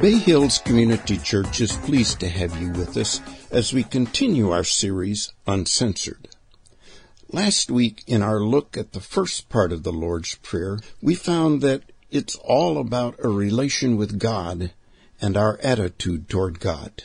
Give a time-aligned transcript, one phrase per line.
[0.00, 3.20] Bay Hills Community Church is pleased to have you with us
[3.52, 6.28] as we continue our series, Uncensored.
[7.30, 11.60] Last week, in our look at the first part of the Lord's Prayer, we found
[11.62, 14.72] that it's all about a relation with God
[15.20, 17.04] and our attitude toward God.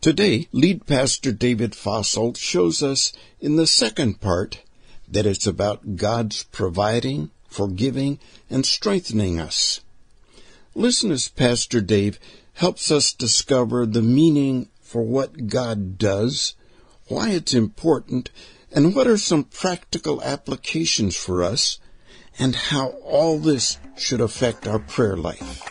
[0.00, 4.62] Today, lead pastor David Fosselt shows us in the second part
[5.08, 8.18] that it's about God's providing, forgiving,
[8.50, 9.80] and strengthening us.
[10.74, 12.18] Listen as Pastor Dave
[12.54, 16.54] helps us discover the meaning for what God does,
[17.06, 18.30] why it's important,
[18.72, 21.78] and what are some practical applications for us,
[22.38, 25.62] and how all this should affect our prayer life.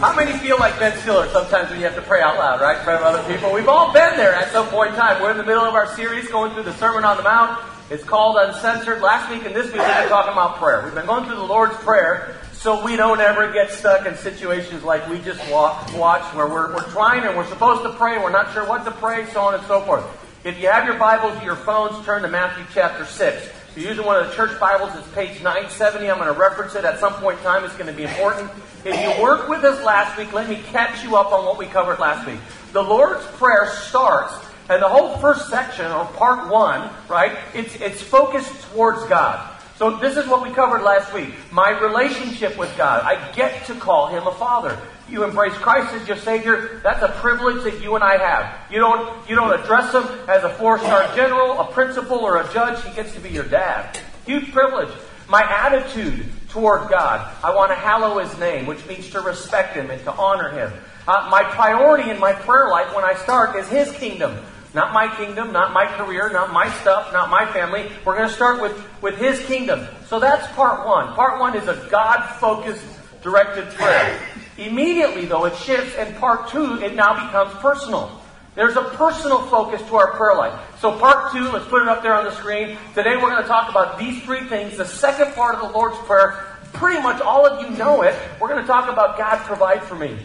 [0.00, 2.76] How many feel like Ben Stiller sometimes when you have to pray out loud, right,
[2.76, 3.50] in front of other people?
[3.50, 5.22] We've all been there at some point in time.
[5.22, 7.58] We're in the middle of our series going through the Sermon on the Mount.
[7.88, 9.00] It's called Uncensored.
[9.00, 10.84] Last week and this week we've been talking about prayer.
[10.84, 14.82] We've been going through the Lord's Prayer so we don't ever get stuck in situations
[14.82, 18.22] like we just walk, watch where we're, we're trying and we're supposed to pray, and
[18.22, 20.04] we're not sure what to pray, so on and so forth.
[20.44, 23.50] If you have your Bibles or your phones, turn to Matthew chapter 6.
[23.76, 26.10] If you're using one of the church Bibles, it's page 970.
[26.10, 27.62] I'm going to reference it at some point in time.
[27.62, 28.50] It's going to be important.
[28.86, 31.66] If you worked with us last week, let me catch you up on what we
[31.66, 32.40] covered last week.
[32.72, 34.32] The Lord's Prayer starts
[34.70, 39.46] and the whole first section, or part one, right, it's, it's focused towards God.
[39.76, 41.34] So this is what we covered last week.
[41.52, 43.02] My relationship with God.
[43.02, 44.80] I get to call Him a Father.
[45.08, 46.80] You embrace Christ as your Savior.
[46.82, 48.72] That's a privilege that you and I have.
[48.72, 52.82] You don't, you don't address Him as a four-star general, a principal, or a judge.
[52.84, 53.98] He gets to be your dad.
[54.26, 54.92] Huge privilege.
[55.28, 57.32] My attitude toward God.
[57.44, 60.72] I want to hallow His name, which means to respect Him and to honor Him.
[61.06, 64.36] Uh, my priority in my prayer life when I start is His kingdom.
[64.74, 67.90] Not my kingdom, not my career, not my stuff, not my family.
[68.04, 69.86] We're going to start with, with His kingdom.
[70.08, 71.14] So that's part one.
[71.14, 72.84] Part one is a God focused,
[73.22, 74.20] directed prayer.
[74.58, 78.22] Immediately, though, it shifts, and part two, it now becomes personal.
[78.54, 80.58] There's a personal focus to our prayer life.
[80.80, 82.78] So, part two, let's put it up there on the screen.
[82.94, 84.78] Today, we're going to talk about these three things.
[84.78, 88.14] The second part of the Lord's Prayer, pretty much all of you know it.
[88.40, 90.16] We're going to talk about God provide for me.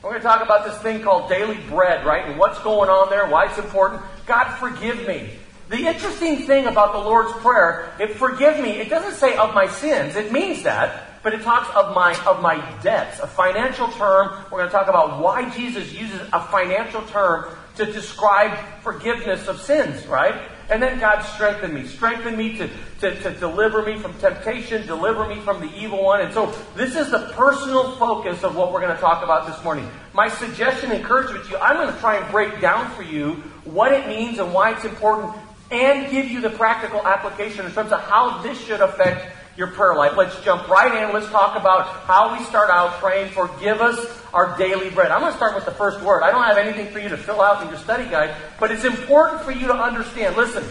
[0.00, 2.24] We're going to talk about this thing called daily bread, right?
[2.28, 4.00] And what's going on there, why it's important.
[4.26, 5.30] God, forgive me.
[5.68, 9.66] The interesting thing about the Lord's Prayer, it forgive me, it doesn't say of my
[9.66, 10.14] sins.
[10.14, 14.28] It means that, but it talks of my of my debts, a financial term.
[14.44, 19.60] We're going to talk about why Jesus uses a financial term to describe forgiveness of
[19.60, 20.40] sins, right?
[20.70, 21.84] And then God strengthen me.
[21.88, 22.70] Strengthen me to,
[23.00, 26.20] to, to deliver me from temptation, deliver me from the evil one.
[26.20, 29.64] And so this is the personal focus of what we're going to talk about this
[29.64, 29.90] morning.
[30.14, 33.92] My suggestion, encouragement to you, I'm going to try and break down for you what
[33.92, 35.34] it means and why it's important
[35.72, 39.94] and give you the practical application in terms of how this should affect your prayer
[39.94, 40.16] life.
[40.16, 41.14] Let's jump right in.
[41.14, 43.98] Let's talk about how we start out praying for give us
[44.32, 45.10] our daily bread.
[45.10, 46.22] I'm going to start with the first word.
[46.22, 48.84] I don't have anything for you to fill out in your study guide, but it's
[48.84, 50.36] important for you to understand.
[50.36, 50.64] Listen,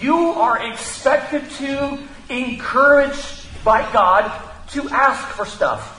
[0.00, 1.98] you are expected to,
[2.28, 4.30] encouraged by God,
[4.68, 5.92] to ask for stuff.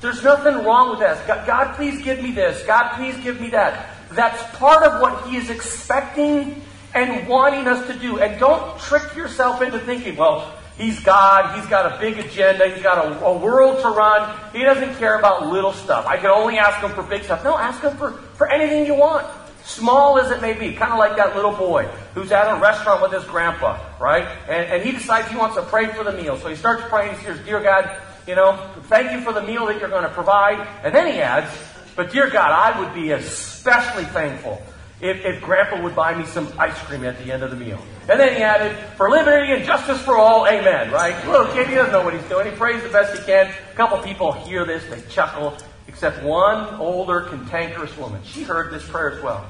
[0.00, 1.26] There's nothing wrong with that.
[1.26, 2.64] God, God, please give me this.
[2.64, 3.94] God, please give me that.
[4.12, 6.62] That's part of what He is expecting
[6.94, 8.18] and wanting us to do.
[8.18, 11.60] And don't trick yourself into thinking, well, He's God.
[11.60, 12.66] He's got a big agenda.
[12.70, 14.34] He's got a, a, world to run.
[14.54, 16.06] He doesn't care about little stuff.
[16.06, 17.44] I can only ask him for big stuff.
[17.44, 19.26] No, ask him for, for anything you want.
[19.62, 20.72] Small as it may be.
[20.72, 24.26] Kind of like that little boy who's at a restaurant with his grandpa, right?
[24.48, 26.38] And, and he decides he wants to pray for the meal.
[26.38, 27.14] So he starts praying.
[27.18, 27.94] He says, Dear God,
[28.26, 30.66] you know, thank you for the meal that you're going to provide.
[30.82, 31.54] And then he adds,
[31.94, 34.62] But dear God, I would be especially thankful
[35.02, 37.82] if, if Grandpa would buy me some ice cream at the end of the meal.
[38.10, 41.14] And then he added, for liberty and justice for all, amen, right?
[41.28, 42.50] Little kid, he doesn't know what he's doing.
[42.50, 43.46] He prays the best he can.
[43.46, 45.56] A couple people hear this, they chuckle,
[45.86, 48.20] except one older, cantankerous woman.
[48.24, 49.48] She heard this prayer as well.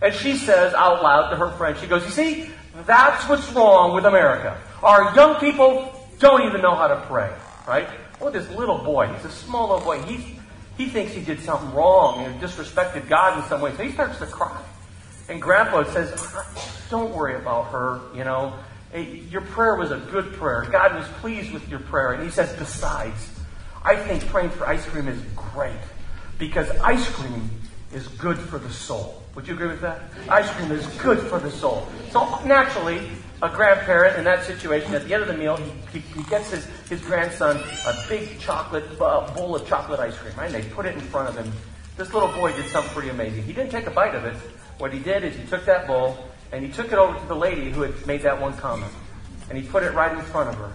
[0.00, 2.50] And she says out loud to her friend, she goes, you see,
[2.86, 4.58] that's what's wrong with America.
[4.82, 7.30] Our young people don't even know how to pray,
[7.66, 7.88] right?
[8.22, 10.00] Oh, this little boy, he's a small little boy.
[10.02, 10.38] He,
[10.78, 13.76] he thinks he did something wrong and disrespected God in some way.
[13.76, 14.62] So he starts to cry.
[15.28, 16.34] And Grandpa says,
[16.90, 18.54] Don't worry about her, you know.
[18.94, 20.66] Your prayer was a good prayer.
[20.70, 22.12] God was pleased with your prayer.
[22.12, 23.30] And he says, Besides,
[23.82, 25.76] I think praying for ice cream is great
[26.38, 27.50] because ice cream
[27.92, 29.22] is good for the soul.
[29.34, 30.02] Would you agree with that?
[30.28, 31.86] Ice cream is good for the soul.
[32.10, 33.08] So naturally,
[33.40, 36.50] a grandparent in that situation, at the end of the meal, he, he, he gets
[36.50, 40.52] his, his grandson a big chocolate uh, bowl of chocolate ice cream, right?
[40.52, 41.52] And they put it in front of him.
[41.96, 43.44] This little boy did something pretty amazing.
[43.44, 44.36] He didn't take a bite of it.
[44.78, 46.16] What he did is he took that bowl
[46.50, 48.92] And he took it over to the lady who had made that one comment.
[49.50, 50.72] And he put it right in front of her.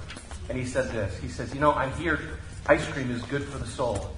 [0.50, 1.18] And he said this.
[1.20, 2.20] He says, You know, I hear
[2.68, 4.12] ice cream is good for the soul.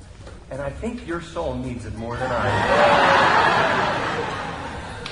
[0.52, 2.46] And I think your soul needs it more than I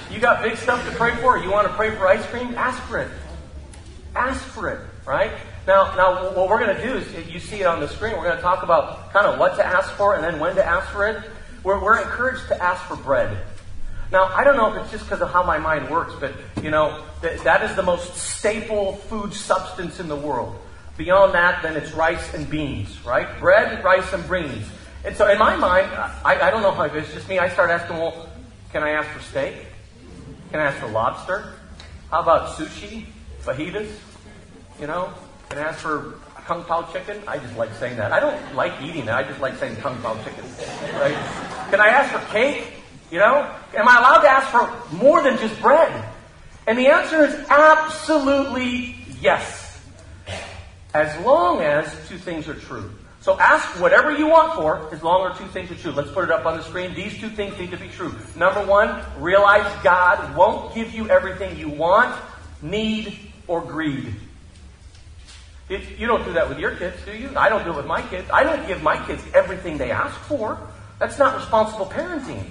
[0.09, 0.13] do.
[0.13, 1.37] you got big stuff to pray for?
[1.37, 2.53] You want to pray for ice cream?
[2.55, 3.09] Ask for it.
[4.15, 5.31] Ask for it, right?
[5.65, 8.23] Now, now what we're going to do is, you see it on the screen, we're
[8.23, 10.89] going to talk about kind of what to ask for and then when to ask
[10.91, 11.23] for it.
[11.63, 13.37] We're, we're encouraged to ask for bread.
[14.13, 16.69] Now, I don't know if it's just because of how my mind works, but, you
[16.69, 20.55] know, th- that is the most staple food substance in the world.
[20.97, 23.27] Beyond that, then it's rice and beans, right?
[23.39, 24.67] Bread, rice, and beans.
[25.03, 25.87] And so in my mind,
[26.23, 27.39] I, I don't know how it's just me.
[27.39, 28.29] I start asking, well,
[28.71, 29.55] can I ask for steak?
[30.51, 31.55] Can I ask for lobster?
[32.11, 33.07] How about sushi?
[33.41, 33.89] Fajitas?
[34.79, 35.11] You know?
[35.49, 37.19] Can I ask for kung pao chicken?
[37.27, 38.11] I just like saying that.
[38.11, 39.09] I don't like eating it.
[39.09, 40.45] I just like saying kung pao chicken.
[40.99, 41.17] Right?
[41.71, 42.82] Can I ask for cake?
[43.13, 43.47] You know?
[43.75, 46.03] Am I allowed to ask for more than just bread?
[46.65, 49.79] And the answer is absolutely yes.
[50.95, 52.89] As long as two things are true.
[53.21, 55.91] So ask whatever you want for, as long as two things are true.
[55.91, 56.95] Let's put it up on the screen.
[56.95, 58.15] These two things need to be true.
[58.35, 62.19] Number one, realize God won't give you everything you want,
[62.63, 64.11] need, or greed.
[65.69, 67.29] It, you don't do that with your kids, do you?
[67.35, 68.27] I don't do it with my kids.
[68.33, 70.57] I don't give my kids everything they ask for.
[70.97, 72.45] That's not responsible parenting.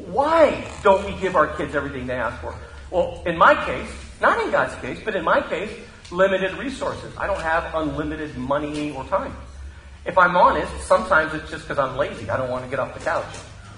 [0.00, 2.54] Why don't we give our kids everything they ask for?
[2.90, 3.88] Well, in my case,
[4.20, 5.70] not in God's case, but in my case,
[6.10, 7.12] limited resources.
[7.16, 9.34] I don't have unlimited money or time.
[10.04, 12.28] If I'm honest, sometimes it's just because I'm lazy.
[12.28, 13.34] I don't want to get off the couch.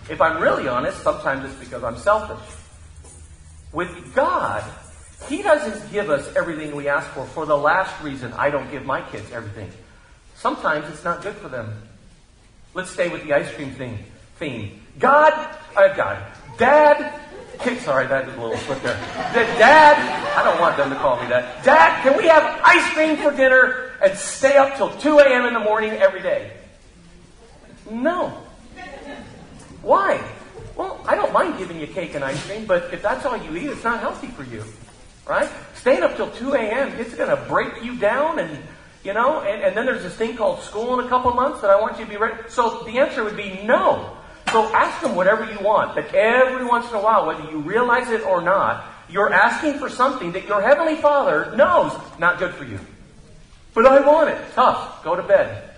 [0.09, 2.57] If I'm really honest, sometimes it's because I'm selfish.
[3.73, 4.65] With God,
[5.29, 8.85] He doesn't give us everything we ask for for the last reason I don't give
[8.85, 9.71] my kids everything.
[10.37, 11.73] Sometimes it's not good for them.
[12.75, 13.99] Let's stay with the ice cream thing,
[14.37, 14.81] theme.
[14.99, 15.33] God,
[15.77, 16.19] uh, God,
[16.59, 17.21] Dad
[17.81, 18.97] Sorry, that was a little slip there.
[19.33, 19.97] Dad,
[20.37, 21.65] I don't want them to call me that.
[21.65, 25.47] Dad, can we have ice cream for dinner and stay up till 2 a.m.
[25.47, 26.53] in the morning every day?
[27.91, 28.31] No.
[29.83, 30.23] Why?
[30.77, 33.57] Well, I don't mind giving you cake and ice cream, but if that's all you
[33.57, 34.65] eat, it's not healthy for you.
[35.27, 35.49] Right?
[35.75, 38.59] Staying up till 2 a.m., it's going to break you down and,
[39.05, 41.71] you know, and, and then there's this thing called school in a couple months that
[41.71, 42.37] I want you to be ready.
[42.49, 44.19] So the answer would be no.
[44.51, 45.95] So ask them whatever you want.
[45.95, 49.89] But every once in a while, whether you realize it or not, you're asking for
[49.89, 52.79] something that your Heavenly Father knows not good for you.
[53.75, 54.39] But I want it.
[54.55, 55.03] Tough.
[55.03, 55.71] Go to bed.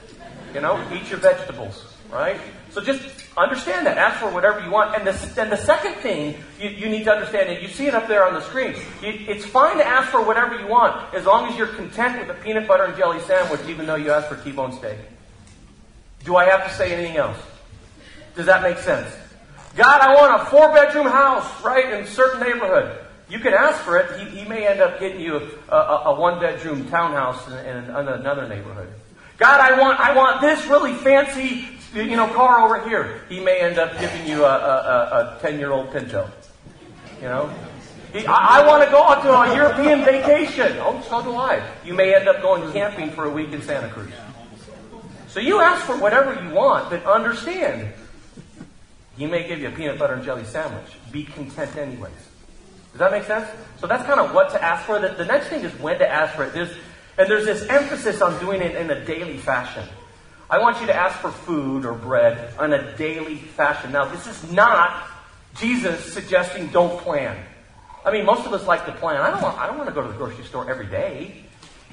[0.54, 1.92] You know, eat your vegetables.
[2.10, 2.40] Right?
[2.70, 3.02] So just
[3.36, 3.98] understand that.
[3.98, 4.94] Ask for whatever you want.
[4.94, 5.12] And the,
[5.44, 8.34] the second thing you, you need to understand, and you see it up there on
[8.34, 11.66] the screen, you, it's fine to ask for whatever you want as long as you're
[11.68, 14.98] content with a peanut butter and jelly sandwich, even though you ask for T-bone steak.
[16.24, 17.38] Do I have to say anything else?
[18.36, 19.08] Does that make sense?
[19.76, 22.98] God, I want a four bedroom house, right, in a certain neighborhood.
[23.28, 24.20] You can ask for it.
[24.20, 27.76] He, he may end up getting you a, a, a one bedroom townhouse in, in,
[27.90, 28.88] another neighborhood.
[29.36, 33.22] God, I want, I want this really fancy, you know, car over here.
[33.28, 36.30] He may end up giving you a 10 year old Pinto.
[37.16, 37.50] You know?
[38.14, 40.78] I, I want to go out to a European vacation.
[40.80, 41.62] Oh, so do I.
[41.84, 44.12] You may end up going camping for a week in Santa Cruz.
[45.28, 47.92] So you ask for whatever you want, but understand
[49.16, 50.86] he may give you a peanut butter and jelly sandwich.
[51.10, 52.12] Be content anyways.
[52.92, 53.48] Does that make sense?
[53.78, 54.98] So that's kind of what to ask for.
[54.98, 56.52] The, the next thing is when to ask for it.
[56.52, 56.70] There's,
[57.18, 59.86] and there's this emphasis on doing it in a daily fashion.
[60.48, 63.92] I want you to ask for food or bread on a daily fashion.
[63.92, 65.08] Now, this is not
[65.56, 67.36] Jesus suggesting don't plan.
[68.04, 69.20] I mean, most of us like to plan.
[69.20, 71.42] I don't want, I don't want to go to the grocery store every day.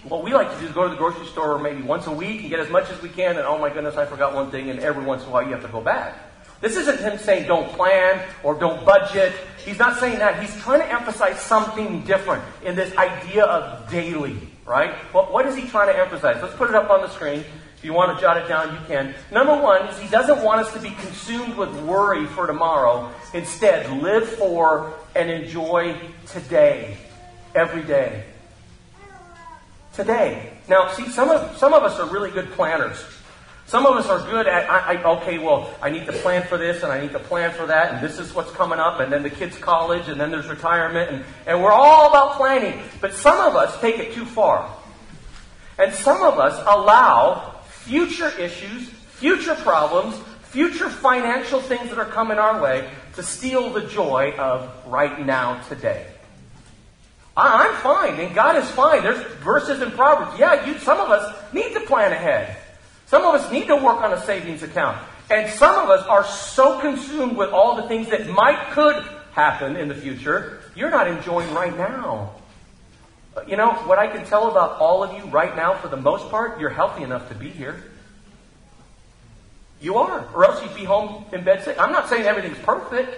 [0.07, 2.41] What we like to do is go to the grocery store maybe once a week
[2.41, 4.69] and get as much as we can, and oh my goodness, I forgot one thing,
[4.69, 6.15] and every once in a while you have to go back.
[6.63, 9.33] This isn't him saying don't plan or don't budget.
[9.65, 10.41] He's not saying that.
[10.41, 14.93] He's trying to emphasize something different in this idea of daily, right?
[15.11, 16.41] What is he trying to emphasize?
[16.41, 17.43] Let's put it up on the screen.
[17.77, 19.13] If you want to jot it down, you can.
[19.29, 23.11] Number one is he doesn't want us to be consumed with worry for tomorrow.
[23.33, 26.95] Instead, live for and enjoy today,
[27.53, 28.23] every day.
[29.93, 30.53] Today.
[30.69, 33.03] Now, see, some of, some of us are really good planners.
[33.65, 36.57] Some of us are good at, I, I, okay, well, I need to plan for
[36.57, 39.11] this and I need to plan for that, and this is what's coming up, and
[39.11, 42.81] then the kids' college, and then there's retirement, and, and we're all about planning.
[43.01, 44.69] But some of us take it too far.
[45.79, 52.37] And some of us allow future issues, future problems, future financial things that are coming
[52.37, 56.05] our way to steal the joy of right now, today.
[57.35, 59.01] I'm fine, and God is fine.
[59.01, 60.37] There's verses in Proverbs.
[60.39, 62.57] Yeah, you, some of us need to plan ahead.
[63.13, 64.97] Some of us need to work on a savings account.
[65.29, 69.75] And some of us are so consumed with all the things that might, could, happen
[69.75, 72.31] in the future, you're not enjoying right now.
[73.37, 75.97] Uh, you know, what I can tell about all of you right now, for the
[75.97, 77.83] most part, you're healthy enough to be here.
[79.79, 81.79] You are, or else you'd be home in bed sick.
[81.79, 83.15] I'm not saying everything's perfect,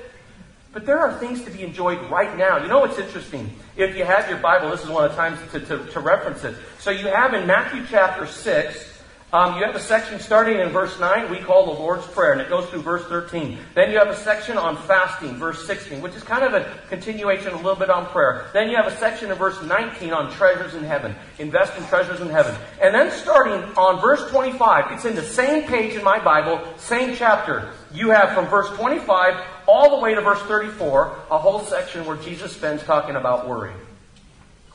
[0.74, 2.62] but there are things to be enjoyed right now.
[2.62, 3.50] You know what's interesting?
[3.78, 6.44] If you have your Bible, this is one of the times to, to, to reference
[6.44, 6.58] it.
[6.80, 8.95] So you have in Matthew chapter 6,
[9.36, 12.39] um, you have a section starting in verse 9 we call the Lord's Prayer, and
[12.39, 13.58] it goes through verse 13.
[13.74, 17.50] Then you have a section on fasting, verse 16, which is kind of a continuation
[17.50, 18.46] a little bit on prayer.
[18.54, 21.13] Then you have a section in verse 19 on treasures in heaven.
[21.38, 22.56] Invest in treasures in heaven.
[22.82, 27.13] And then starting on verse 25, it's in the same page in my Bible, same
[27.13, 27.74] chapter.
[27.94, 32.15] You have from verse 25 all the way to verse 34, a whole section where
[32.15, 33.74] Jesus spends talking about worry.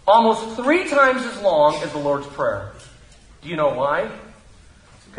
[0.07, 2.73] Almost three times as long as the Lord's Prayer.
[3.41, 4.11] Do you know why?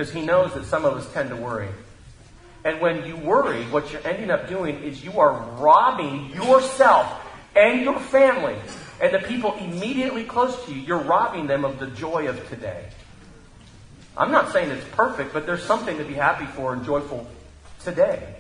[0.01, 1.70] Because he knows that some of us tend to worry.
[2.65, 7.24] And when you worry, what you're ending up doing is you are robbing yourself
[7.55, 8.55] and your family
[9.00, 10.81] and the people immediately close to you.
[10.81, 12.89] You're robbing them of the joy of today.
[14.17, 17.27] I'm not saying it's perfect, but there's something to be happy for and joyful
[17.84, 18.38] today.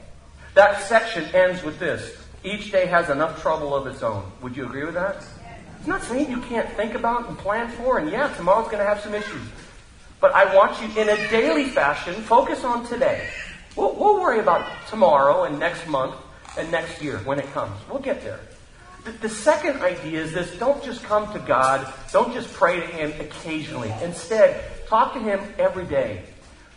[0.55, 2.17] That section ends with this.
[2.43, 4.23] Each day has enough trouble of its own.
[4.41, 5.23] Would you agree with that?
[5.77, 8.85] It's not saying you can't think about and plan for, and yeah, tomorrow's going to
[8.85, 9.43] have some issues.
[10.21, 13.27] But I want you in a daily fashion, focus on today.
[13.75, 16.15] We'll, we'll worry about tomorrow and next month
[16.57, 17.75] and next year when it comes.
[17.89, 18.39] We'll get there.
[19.03, 22.85] The, the second idea is this don't just come to God, don't just pray to
[22.85, 23.91] Him occasionally.
[24.03, 26.23] Instead, talk to Him every day.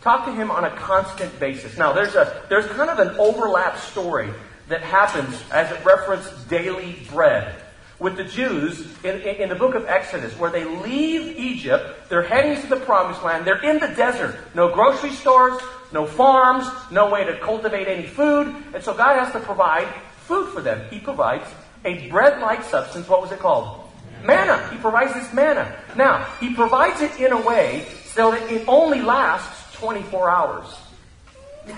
[0.01, 1.77] Talk to Him on a constant basis.
[1.77, 4.29] Now, there's, a, there's kind of an overlap story
[4.69, 7.61] that happens as it references daily bread
[7.99, 12.23] with the Jews in, in, in, the book of Exodus, where they leave Egypt, they're
[12.23, 15.61] heading to the promised land, they're in the desert, no grocery stores,
[15.93, 19.87] no farms, no way to cultivate any food, and so God has to provide
[20.21, 20.89] food for them.
[20.89, 21.47] He provides
[21.85, 23.07] a bread like substance.
[23.07, 23.89] What was it called?
[24.23, 24.67] Manna.
[24.69, 25.75] He provides this manna.
[25.95, 30.65] Now, He provides it in a way so that it only lasts 24 hours.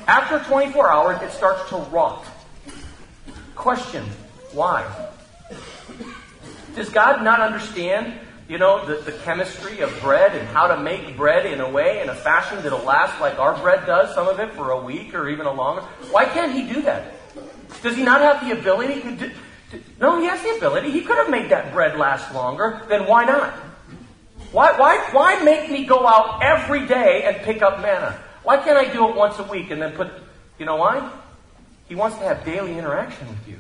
[0.08, 2.26] After 24 hours, it starts to rot.
[3.56, 4.06] Question
[4.54, 4.86] Why?
[6.76, 8.14] Does God not understand,
[8.48, 12.02] you know, the, the chemistry of bread and how to make bread in a way,
[12.02, 15.14] in a fashion that'll last like our bread does, some of it for a week
[15.14, 15.82] or even a longer?
[16.12, 17.14] Why can't He do that?
[17.82, 19.18] Does He not have the ability to?
[19.18, 19.32] To,
[20.00, 20.92] no, He has the ability.
[20.92, 22.82] He could have made that bread last longer.
[22.88, 23.54] Then why not?
[24.52, 28.18] Why, why, why make me go out every day and pick up manna?
[28.44, 30.10] Why can't I do it once a week and then put,
[30.58, 31.12] you know why?
[31.90, 33.60] He wants to have daily interaction with you.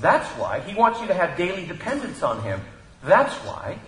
[0.00, 0.60] That's why.
[0.60, 2.60] He wants you to have daily dependence on him.
[3.02, 3.78] That's why.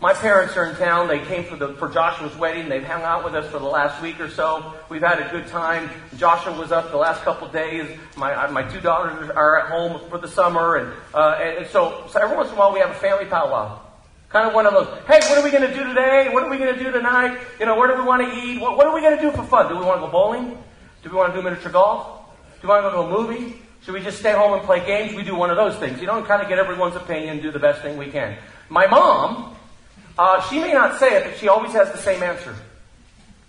[0.00, 1.08] My parents are in town.
[1.08, 2.68] They came for, the, for Joshua's wedding.
[2.68, 4.74] They've hung out with us for the last week or so.
[4.90, 5.88] We've had a good time.
[6.18, 7.88] Joshua was up the last couple days.
[8.16, 10.76] My, my two daughters are at home for the summer.
[10.76, 13.80] And, uh, and so, so every once in a while we have a family powwow.
[14.28, 16.28] Kind of one of those, hey, what are we going to do today?
[16.28, 17.40] What are we going to do tonight?
[17.60, 18.60] You know, where do we want to eat?
[18.60, 19.68] What, what are we going to do for fun?
[19.68, 20.58] Do we want to go bowling?
[21.02, 22.26] Do we want to do miniature golf?
[22.60, 23.62] Do we want to go to a movie?
[23.84, 25.14] Should we just stay home and play games?
[25.14, 27.58] We do one of those things, you know, kind of get everyone's opinion, do the
[27.58, 28.38] best thing we can.
[28.70, 29.54] My mom,
[30.18, 32.56] uh, she may not say it, but she always has the same answer.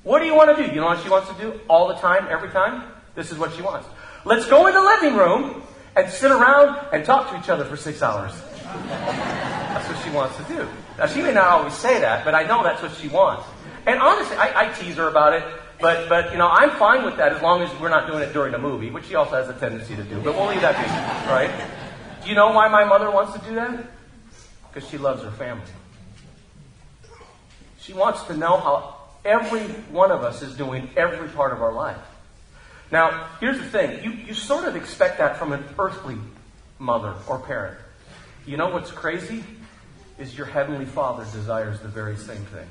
[0.03, 0.69] What do you want to do?
[0.73, 2.83] You know what she wants to do all the time, every time?
[3.15, 3.87] This is what she wants.
[4.25, 5.63] Let's go in the living room
[5.95, 8.33] and sit around and talk to each other for six hours.
[8.61, 10.67] That's what she wants to do.
[10.97, 13.47] Now, she may not always say that, but I know that's what she wants.
[13.85, 15.43] And honestly, I, I tease her about it.
[15.79, 18.33] But, but, you know, I'm fine with that as long as we're not doing it
[18.33, 20.21] during a movie, which she also has a tendency to do.
[20.21, 21.69] But we'll leave that be, right?
[22.23, 23.85] Do you know why my mother wants to do that?
[24.71, 25.65] Because she loves her family.
[27.79, 31.73] She wants to know how every one of us is doing every part of our
[31.73, 31.97] life.
[32.91, 34.03] Now, here's the thing.
[34.03, 36.17] You, you sort of expect that from an earthly
[36.79, 37.77] mother or parent.
[38.45, 39.43] You know what's crazy?
[40.17, 42.67] Is your heavenly father desires the very same thing.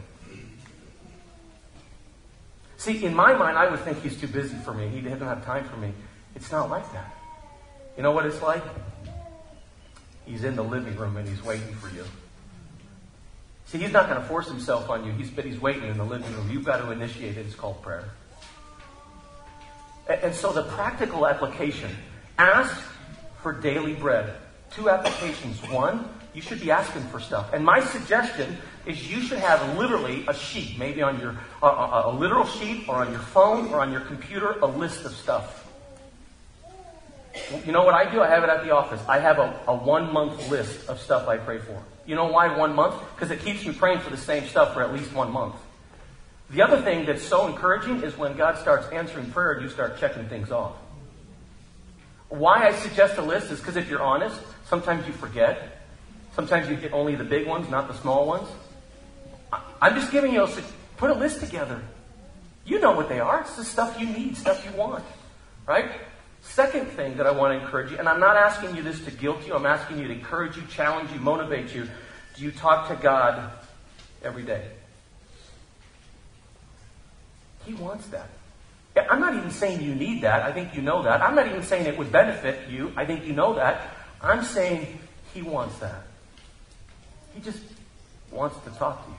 [2.84, 4.88] See, in my mind, I would think he's too busy for me.
[4.88, 5.94] He doesn't have time for me.
[6.34, 7.14] It's not like that.
[7.96, 8.62] You know what it's like?
[10.26, 12.04] He's in the living room and he's waiting for you.
[13.64, 16.04] See, he's not going to force himself on you, he's, but he's waiting in the
[16.04, 16.50] living room.
[16.50, 17.46] You've got to initiate it.
[17.46, 18.10] It's called prayer.
[20.06, 21.90] And, and so the practical application
[22.36, 22.78] ask
[23.40, 24.34] for daily bread.
[24.72, 25.58] Two applications.
[25.70, 27.54] One, you should be asking for stuff.
[27.54, 32.12] And my suggestion is you should have literally a sheet, maybe on your a, a,
[32.12, 35.60] literal sheet or on your phone or on your computer, a list of stuff.
[37.64, 38.20] You know what I do?
[38.20, 39.00] I have it at the office.
[39.08, 41.82] I have a, a one month list of stuff I pray for.
[42.06, 42.94] You know why one month?
[43.14, 45.56] Because it keeps me praying for the same stuff for at least one month.
[46.50, 50.28] The other thing that's so encouraging is when God starts answering prayer you start checking
[50.28, 50.76] things off.
[52.28, 55.80] Why I suggest a list is because if you're honest, sometimes you forget.
[56.34, 58.48] Sometimes you get only the big ones, not the small ones.
[59.84, 60.48] I'm just giving you a,
[60.96, 61.82] put a list together.
[62.64, 63.42] You know what they are.
[63.42, 65.04] It's the stuff you need, stuff you want.
[65.66, 65.90] Right?
[66.40, 69.10] Second thing that I want to encourage you, and I'm not asking you this to
[69.10, 71.86] guilt you, I'm asking you to encourage you, challenge you, motivate you.
[72.34, 73.50] Do you talk to God
[74.22, 74.70] every day?
[77.66, 78.30] He wants that.
[79.10, 80.44] I'm not even saying you need that.
[80.44, 81.20] I think you know that.
[81.20, 82.90] I'm not even saying it would benefit you.
[82.96, 83.90] I think you know that.
[84.22, 84.98] I'm saying
[85.34, 86.04] He wants that.
[87.34, 87.60] He just
[88.30, 89.18] wants to talk to you.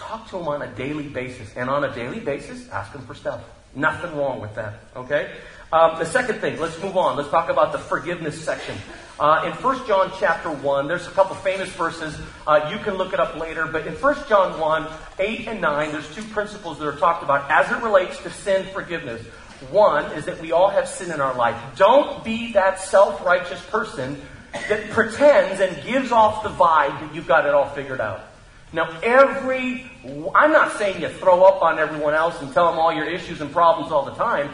[0.00, 1.54] Talk to Him on a daily basis.
[1.56, 3.42] And on a daily basis, ask Him for stuff.
[3.74, 4.80] Nothing wrong with that.
[4.96, 5.30] Okay?
[5.72, 7.16] Um, the second thing, let's move on.
[7.16, 8.76] Let's talk about the forgiveness section.
[9.20, 12.18] Uh, in 1 John chapter 1, there's a couple famous verses.
[12.46, 13.66] Uh, you can look it up later.
[13.66, 14.88] But in 1 John 1,
[15.18, 18.66] 8 and 9, there's two principles that are talked about as it relates to sin
[18.72, 19.22] forgiveness.
[19.70, 21.56] One is that we all have sin in our life.
[21.76, 24.20] Don't be that self righteous person
[24.52, 28.29] that pretends and gives off the vibe that you've got it all figured out.
[28.72, 29.90] Now, every,
[30.34, 33.40] I'm not saying you throw up on everyone else and tell them all your issues
[33.40, 34.50] and problems all the time.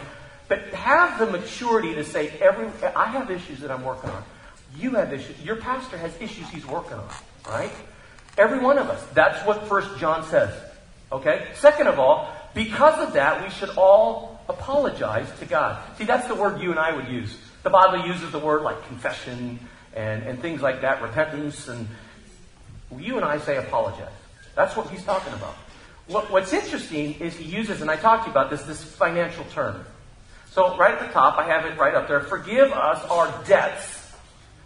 [0.49, 4.23] But have the maturity to say, every, I have issues that I'm working on.
[4.78, 5.40] You have issues.
[5.42, 7.08] Your pastor has issues he's working on,
[7.49, 7.73] right?
[8.38, 9.04] Every one of us.
[9.12, 10.54] That's what First John says.
[11.11, 11.49] Okay?
[11.54, 15.82] Second of all, because of that, we should all apologize to God.
[15.99, 17.37] See, that's the word you and I would use.
[17.62, 19.58] The Bible uses the word like confession
[19.94, 21.88] and, and things like that, repentance, and
[22.98, 24.12] you and I say apologize.
[24.54, 25.54] That's what he's talking about.
[26.06, 29.44] What, what's interesting is he uses, and I talked to you about this, this financial
[29.46, 29.84] term.
[30.50, 32.20] So right at the top, I have it right up there.
[32.20, 34.12] Forgive us our debts,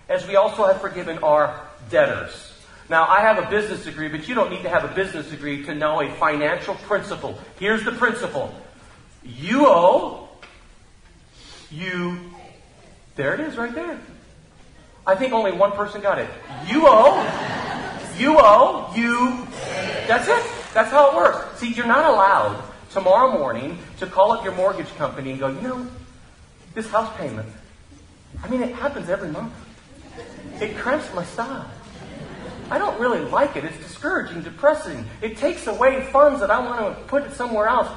[0.08, 2.52] as we also have forgiven our debtors.
[2.88, 5.64] Now, I have a business degree, but you don't need to have a business degree
[5.64, 7.38] to know a financial principle.
[7.58, 8.54] Here's the principle.
[9.24, 10.28] You owe,
[11.70, 12.18] you,
[13.16, 13.98] there it is right there.
[15.06, 16.28] I think only one person got it.
[16.66, 17.60] You owe,
[18.20, 19.46] you owe, you,
[20.06, 20.44] that's it.
[20.74, 21.59] That's how it works.
[21.59, 25.61] See, you're not allowed tomorrow morning to call up your mortgage company and go, you
[25.61, 25.87] know,
[26.74, 27.48] this house payment,
[28.42, 29.52] I mean, it happens every month.
[30.61, 31.68] It cramps my style.
[32.70, 33.64] I don't really like it.
[33.64, 35.04] It's discouraging, depressing.
[35.22, 37.88] It takes away funds that I want to put it somewhere else.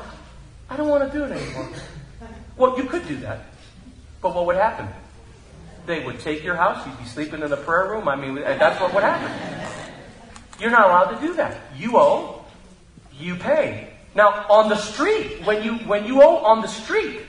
[0.69, 1.69] I don't want to do it anymore.
[2.57, 3.45] Well, you could do that.
[4.21, 4.87] But what would happen?
[5.85, 6.85] They would take your house.
[6.87, 8.07] You'd be sleeping in the prayer room.
[8.07, 9.72] I mean, that's what would happen.
[10.59, 11.57] You're not allowed to do that.
[11.77, 12.45] You owe,
[13.19, 13.93] you pay.
[14.15, 17.21] Now, on the street, when you, when you owe on the street,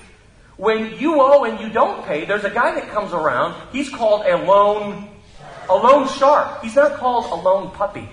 [0.57, 3.55] when you owe and you don't pay, there's a guy that comes around.
[3.73, 5.09] He's called a loan,
[5.69, 6.63] a loan shark.
[6.63, 8.09] He's not called a loan puppy.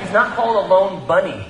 [0.00, 1.46] He's not called a loan bunny.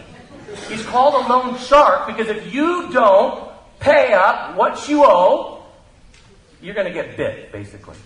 [0.69, 5.63] He's called a loan shark because if you don't pay up what you owe,
[6.61, 7.97] you're going to get bit, basically.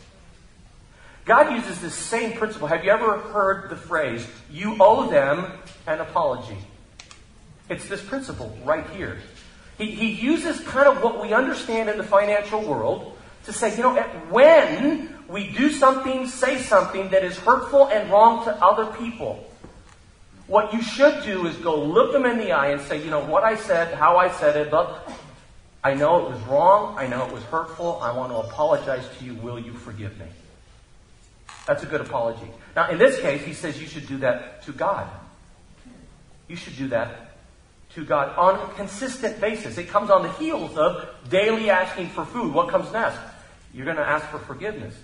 [1.25, 2.67] God uses this same principle.
[2.67, 5.53] Have you ever heard the phrase, you owe them
[5.87, 6.59] an apology?
[7.69, 9.19] It's this principle right here.
[9.79, 13.83] He, he uses kind of what we understand in the financial world to say, you
[13.83, 13.95] know,
[14.31, 19.49] when we do something, say something that is hurtful and wrong to other people,
[20.47, 23.25] what you should do is go look them in the eye and say, you know,
[23.25, 25.09] what I said, how I said it, but
[25.85, 26.97] I know it was wrong.
[26.99, 27.99] I know it was hurtful.
[28.03, 29.35] I want to apologize to you.
[29.35, 30.27] Will you forgive me?
[31.67, 32.51] That's a good apology.
[32.75, 35.09] Now, in this case, he says you should do that to God.
[36.49, 37.37] You should do that
[37.95, 39.79] to God on a consistent basis.
[39.79, 42.53] It comes on the heels of daily asking for food.
[42.53, 43.19] What comes next?
[43.75, 44.95] You're going to ask for forgiveness.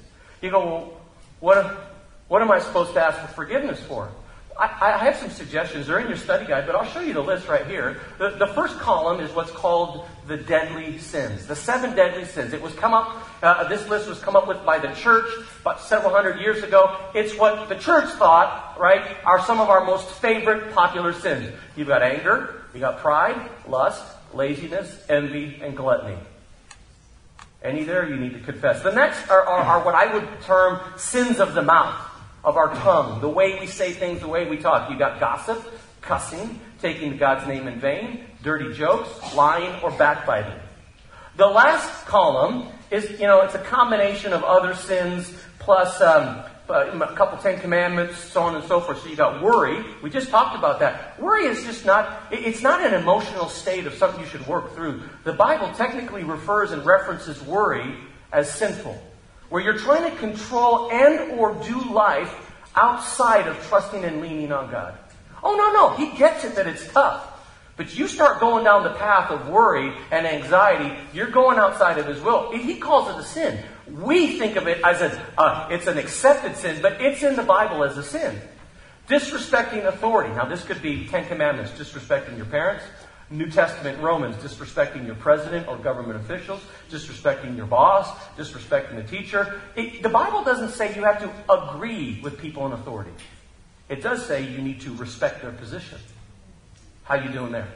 [0.42, 0.92] You go, well,
[1.40, 1.92] what,
[2.28, 4.10] what am I supposed to ask for forgiveness for?
[4.58, 5.86] I, I, have some suggestions.
[5.86, 8.00] They're in your study guide, but I'll show you the list right here.
[8.18, 12.52] The, the first column is what's called the deadly sins, the seven deadly sins.
[12.52, 13.24] It was come up.
[13.40, 16.98] Uh, this list was come up with by the church about several hundred years ago.
[17.14, 21.52] It's what the church thought, right, are some of our most favorite popular sins.
[21.76, 26.18] You've got anger, you've got pride, lust, laziness, envy, and gluttony.
[27.62, 28.82] Any there you need to confess.
[28.82, 32.07] The next are, are, are what I would term sins of the mouth
[32.48, 34.90] of our tongue, the way we say things, the way we talk.
[34.90, 35.62] You got gossip,
[36.00, 40.58] cussing, taking God's name in vain, dirty jokes, lying, or backbiting.
[41.36, 47.12] The last column is, you know, it's a combination of other sins plus um, a
[47.14, 49.02] couple Ten Commandments, so on and so forth.
[49.02, 49.84] So you got worry.
[50.02, 51.20] We just talked about that.
[51.20, 55.02] Worry is just not, it's not an emotional state of something you should work through.
[55.24, 57.94] The Bible technically refers and references worry
[58.32, 58.98] as sinful
[59.48, 62.34] where you're trying to control and or do life
[62.74, 64.96] outside of trusting and leaning on God.
[65.42, 65.96] Oh, no, no.
[65.96, 67.34] He gets it that it's tough.
[67.76, 72.06] But you start going down the path of worry and anxiety, you're going outside of
[72.06, 72.50] His will.
[72.50, 73.62] He calls it a sin.
[73.86, 77.44] We think of it as a, uh, it's an accepted sin, but it's in the
[77.44, 78.36] Bible as a sin.
[79.08, 80.34] Disrespecting authority.
[80.34, 82.84] Now, this could be Ten Commandments, disrespecting your parents.
[83.30, 89.60] New Testament Romans, disrespecting your president or government officials, disrespecting your boss, disrespecting the teacher.
[89.76, 93.10] It, the Bible doesn't say you have to agree with people in authority.
[93.88, 95.98] It does say you need to respect their position.
[97.04, 97.68] How you doing there?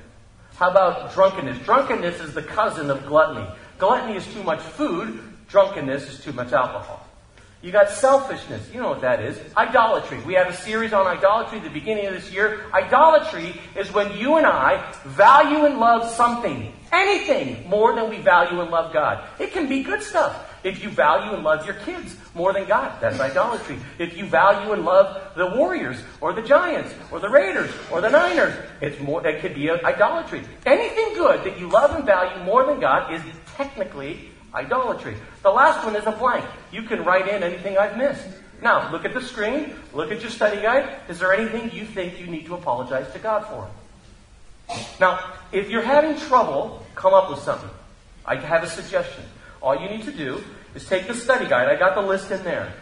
[0.57, 1.65] How about drunkenness?
[1.65, 3.47] Drunkenness is the cousin of gluttony.
[3.79, 5.21] Gluttony is too much food.
[5.49, 7.07] Drunkenness is too much alcohol.
[7.62, 8.68] You got selfishness.
[8.75, 9.38] You know what that is.
[9.57, 10.18] Idolatry.
[10.25, 12.66] We have a series on idolatry at the beginning of this year.
[12.75, 18.61] Idolatry is when you and I value and love something, anything, more than we value
[18.61, 19.25] and love God.
[19.38, 20.48] It can be good stuff.
[20.64, 23.79] If you value and love your kids more than God, that's idolatry.
[23.96, 28.11] If you value and love the Warriors or the Giants or the Raiders or the
[28.11, 30.42] Niners, it's more that could be idolatry.
[30.66, 33.22] Anything good that you love and value more than God is
[33.55, 35.17] technically Idolatry.
[35.43, 36.45] The last one is a blank.
[36.71, 38.27] You can write in anything I've missed.
[38.62, 39.75] Now, look at the screen.
[39.93, 40.88] Look at your study guide.
[41.09, 43.69] Is there anything you think you need to apologize to God for?
[45.01, 47.71] Now, if you're having trouble, come up with something.
[48.25, 49.25] I have a suggestion.
[49.61, 50.43] All you need to do
[50.75, 51.69] is take the study guide.
[51.69, 52.73] I got the list in there.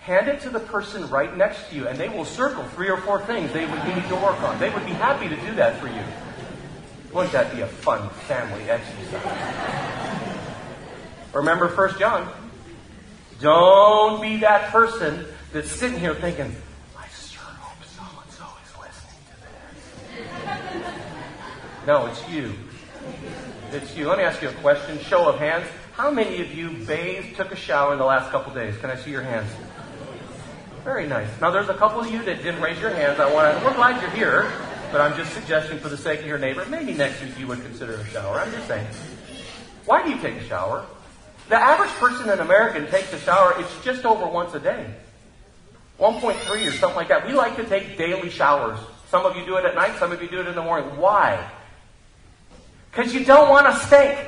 [0.00, 2.98] Hand it to the person right next to you, and they will circle three or
[2.98, 4.58] four things they would need to work on.
[4.58, 6.02] They would be happy to do that for you.
[7.12, 9.93] Wouldn't that be a fun family exercise?
[11.34, 12.32] Remember 1 John.
[13.40, 16.54] Don't be that person that's sitting here thinking,
[16.96, 21.86] I sure hope so and so is listening to this.
[21.86, 22.52] no, it's you.
[23.72, 24.08] It's you.
[24.08, 24.98] Let me ask you a question.
[25.00, 25.66] Show of hands.
[25.94, 28.76] How many of you bathed, took a shower in the last couple days?
[28.78, 29.50] Can I see your hands?
[30.84, 31.28] Very nice.
[31.40, 33.18] Now, there's a couple of you that didn't raise your hands.
[33.18, 33.64] I want to.
[33.64, 34.52] We're glad you're here,
[34.92, 37.62] but I'm just suggesting for the sake of your neighbor, maybe next week you would
[37.62, 38.38] consider a shower.
[38.38, 38.86] I'm just saying.
[39.86, 40.86] Why do you take a shower?
[41.48, 44.94] The average person in America takes a shower, it's just over once a day.
[46.00, 47.26] 1.3 or something like that.
[47.26, 48.78] We like to take daily showers.
[49.08, 50.96] Some of you do it at night, some of you do it in the morning.
[50.96, 51.50] Why?
[52.90, 54.18] Because you don't want to stink.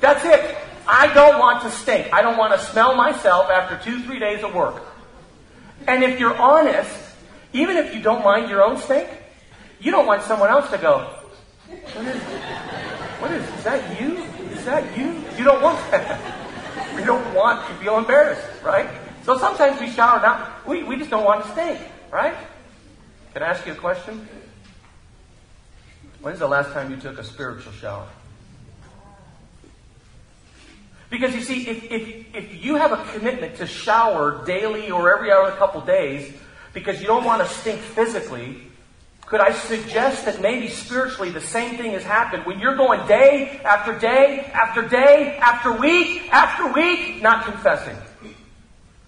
[0.00, 0.56] That's it.
[0.86, 2.12] I don't want to stink.
[2.12, 4.82] I don't want to smell myself after two, three days of work.
[5.86, 6.90] And if you're honest,
[7.52, 9.08] even if you don't mind your own stink,
[9.80, 10.98] you don't want someone else to go,
[11.68, 12.22] what is,
[13.20, 14.19] what is, is that you?
[14.60, 15.24] Is that you?
[15.38, 16.20] You don't want that.
[16.94, 18.88] We don't want to feel embarrassed, right?
[19.24, 20.54] So sometimes we shower now.
[20.66, 22.34] We, we just don't want to stink, right?
[23.32, 24.28] Can I ask you a question?
[26.20, 28.06] When's the last time you took a spiritual shower?
[31.08, 35.30] Because you see, if, if, if you have a commitment to shower daily or every
[35.30, 36.32] other couple days
[36.74, 38.69] because you don't want to stink physically,
[39.30, 43.60] could I suggest that maybe spiritually the same thing has happened when you're going day
[43.64, 47.96] after day after day after week after week not confessing?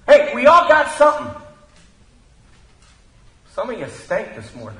[0.06, 1.42] Hey, we all got something.
[3.50, 4.78] Some of you stank this morning.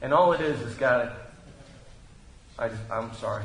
[0.00, 1.12] And all it is is God,
[2.58, 3.44] I just, I'm sorry.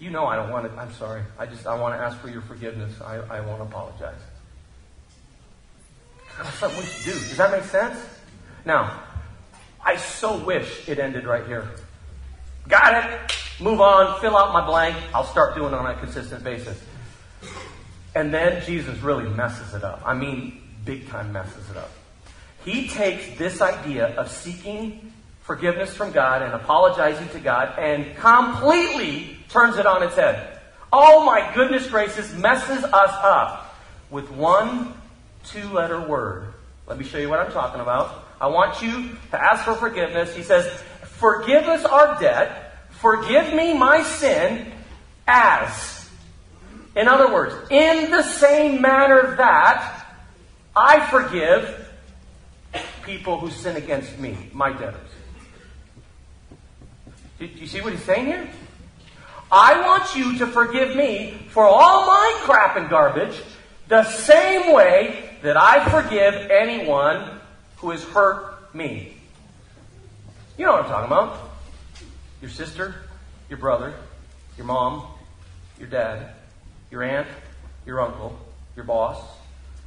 [0.00, 1.22] You know I don't want to, I'm sorry.
[1.38, 3.00] I just, I want to ask for your forgiveness.
[3.00, 4.18] I, I won't apologize.
[6.36, 7.12] That's something we should do.
[7.12, 8.15] Does that make sense?
[8.66, 9.00] Now,
[9.82, 11.68] I so wish it ended right here.
[12.68, 13.32] Got it.
[13.60, 14.20] Move on.
[14.20, 14.96] Fill out my blank.
[15.14, 16.78] I'll start doing it on a consistent basis.
[18.16, 20.02] And then Jesus really messes it up.
[20.04, 21.90] I mean, big time messes it up.
[22.64, 29.36] He takes this idea of seeking forgiveness from God and apologizing to God and completely
[29.48, 30.58] turns it on its head.
[30.92, 33.76] Oh my goodness gracious, messes us up
[34.10, 34.92] with one
[35.44, 36.52] two letter word.
[36.88, 38.25] Let me show you what I'm talking about.
[38.40, 40.34] I want you to ask for forgiveness.
[40.34, 40.66] He says,
[41.02, 42.74] Forgive us our debt.
[42.90, 44.72] Forgive me my sin
[45.26, 46.08] as.
[46.94, 50.06] In other words, in the same manner that
[50.74, 51.90] I forgive
[53.02, 55.10] people who sin against me, my debtors.
[57.38, 58.48] Do you see what he's saying here?
[59.52, 63.40] I want you to forgive me for all my crap and garbage
[63.88, 67.35] the same way that I forgive anyone
[67.86, 69.16] who has hurt me.
[70.58, 71.50] You know what I'm talking about.
[72.40, 72.96] Your sister,
[73.48, 73.94] your brother,
[74.56, 75.06] your mom,
[75.78, 76.32] your dad,
[76.90, 77.28] your aunt,
[77.86, 78.36] your uncle,
[78.74, 79.24] your boss,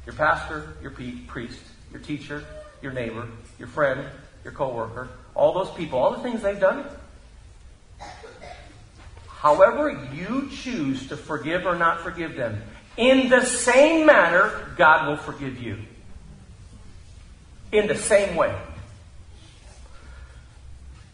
[0.06, 1.60] your pastor, your priest,
[1.92, 2.42] your teacher,
[2.80, 4.06] your neighbor, your friend,
[4.44, 6.86] your coworker, all those people, all the things they've done.
[9.28, 12.62] However you choose to forgive or not forgive them,
[12.96, 15.76] in the same manner, God will forgive you
[17.72, 18.54] in the same way.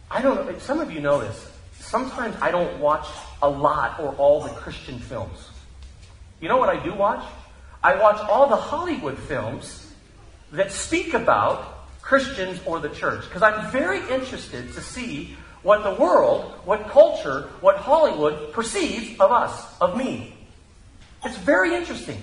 [0.09, 1.51] I don't some of you know this.
[1.79, 3.07] Sometimes I don't watch
[3.41, 5.49] a lot or all the Christian films.
[6.39, 7.23] You know what I do watch?
[7.83, 9.91] I watch all the Hollywood films
[10.51, 16.01] that speak about Christians or the church because I'm very interested to see what the
[16.01, 20.33] world, what culture, what Hollywood perceives of us, of me.
[21.25, 22.21] It's very interesting.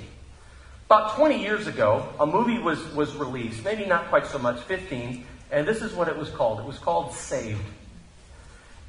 [0.86, 5.24] About 20 years ago, a movie was, was released, maybe not quite so much, 15,
[5.50, 6.60] and this is what it was called.
[6.60, 7.60] It was called Saved.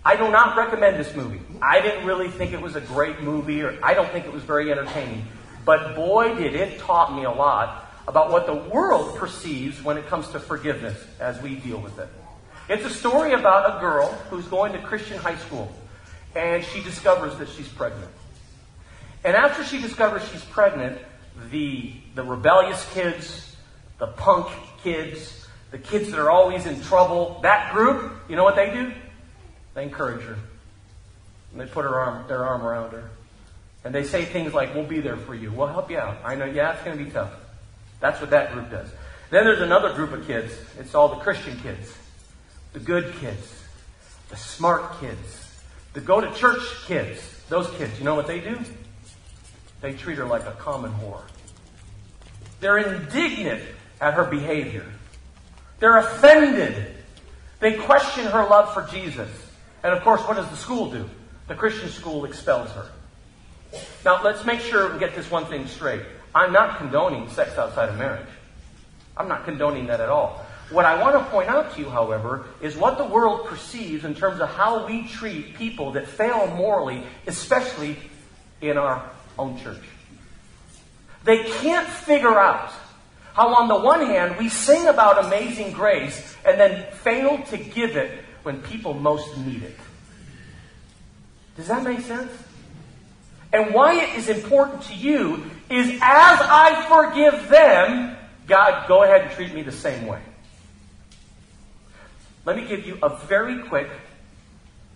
[0.03, 1.41] I do not recommend this movie.
[1.61, 4.43] I didn't really think it was a great movie, or I don't think it was
[4.43, 5.25] very entertaining.
[5.63, 10.07] But boy, did it taught me a lot about what the world perceives when it
[10.07, 12.07] comes to forgiveness as we deal with it.
[12.69, 15.71] It's a story about a girl who's going to Christian high school,
[16.35, 18.11] and she discovers that she's pregnant.
[19.23, 20.99] And after she discovers she's pregnant,
[21.51, 23.55] the, the rebellious kids,
[23.99, 24.47] the punk
[24.83, 28.93] kids, the kids that are always in trouble, that group, you know what they do?
[29.73, 30.37] They encourage her.
[31.51, 33.09] And they put her arm, their arm around her.
[33.83, 35.51] And they say things like, We'll be there for you.
[35.51, 36.17] We'll help you out.
[36.23, 37.31] I know, yeah, it's going to be tough.
[37.99, 38.89] That's what that group does.
[39.29, 40.53] Then there's another group of kids.
[40.79, 41.95] It's all the Christian kids,
[42.73, 43.63] the good kids,
[44.29, 45.61] the smart kids,
[45.93, 47.21] the go to church kids.
[47.47, 48.57] Those kids, you know what they do?
[49.85, 51.21] They treat her like a common whore.
[52.59, 53.61] They're indignant
[54.01, 54.83] at her behavior.
[55.77, 56.87] They're offended.
[57.59, 59.29] They question her love for Jesus.
[59.83, 61.07] And of course, what does the school do?
[61.47, 62.87] The Christian school expels her.
[64.03, 66.01] Now, let's make sure we get this one thing straight.
[66.33, 68.25] I'm not condoning sex outside of marriage.
[69.15, 70.43] I'm not condoning that at all.
[70.71, 74.15] What I want to point out to you, however, is what the world perceives in
[74.15, 77.97] terms of how we treat people that fail morally, especially
[78.61, 79.83] in our own church.
[81.23, 82.71] They can't figure out
[83.33, 87.97] how, on the one hand, we sing about amazing grace and then fail to give
[87.97, 89.75] it when people most need it.
[91.57, 92.31] Does that make sense?
[93.51, 98.15] And why it is important to you is as I forgive them,
[98.47, 100.21] God, go ahead and treat me the same way.
[102.45, 103.89] Let me give you a very quick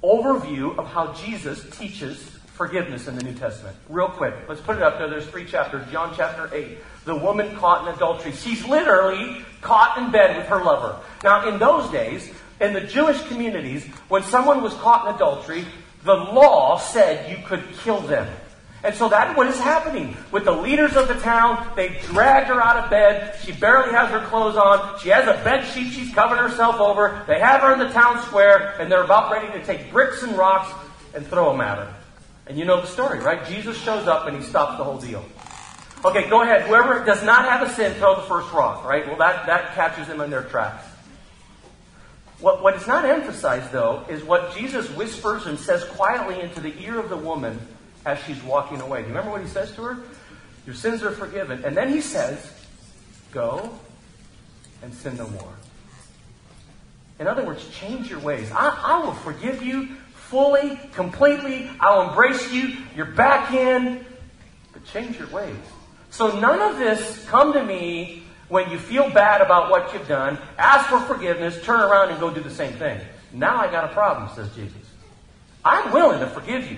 [0.04, 3.74] overview of how Jesus teaches forgiveness in the New Testament.
[3.88, 4.34] Real quick.
[4.50, 5.10] Let's put it up there.
[5.10, 5.90] There's three chapters.
[5.94, 6.78] John chapter 8.
[7.06, 8.34] The woman caught in adultery.
[8.34, 11.00] She's literally caught in bed with her lover.
[11.24, 15.64] Now, in those days, in the Jewish communities, when someone was caught in adultery,
[16.04, 18.28] the law said you could kill them.
[18.84, 21.66] And so that's what is happening with the leaders of the town.
[21.78, 23.40] They dragged her out of bed.
[23.42, 25.00] She barely has her clothes on.
[25.00, 27.24] She has a bed sheet she's covered herself over.
[27.26, 30.38] They have her in the town square, and they're about ready to take bricks and
[30.38, 30.74] rocks
[31.14, 31.96] and throw them at her.
[32.50, 33.48] And you know the story, right?
[33.48, 35.24] Jesus shows up and he stops the whole deal.
[36.04, 36.64] Okay, go ahead.
[36.64, 39.06] Whoever does not have a sin, throw the first rock, right?
[39.08, 40.84] Well, that, that catches them in their tracks.
[42.40, 46.74] What, what is not emphasized, though, is what Jesus whispers and says quietly into the
[46.82, 47.60] ear of the woman
[48.06, 49.02] as she's walking away.
[49.02, 49.98] Do you remember what he says to her?
[50.66, 51.64] Your sins are forgiven.
[51.64, 52.52] And then he says,
[53.32, 53.78] Go
[54.82, 55.54] and sin no more.
[57.20, 58.50] In other words, change your ways.
[58.52, 59.90] I, I will forgive you
[60.30, 61.70] fully, completely.
[61.80, 62.78] I'll embrace you.
[62.96, 64.06] You're back in.
[64.72, 65.56] But change your ways.
[66.12, 70.40] So none of this come to me when you feel bad about what you've done,
[70.58, 73.00] ask for forgiveness, turn around and go do the same thing.
[73.32, 74.76] Now I got a problem, says Jesus.
[75.64, 76.78] I'm willing to forgive you,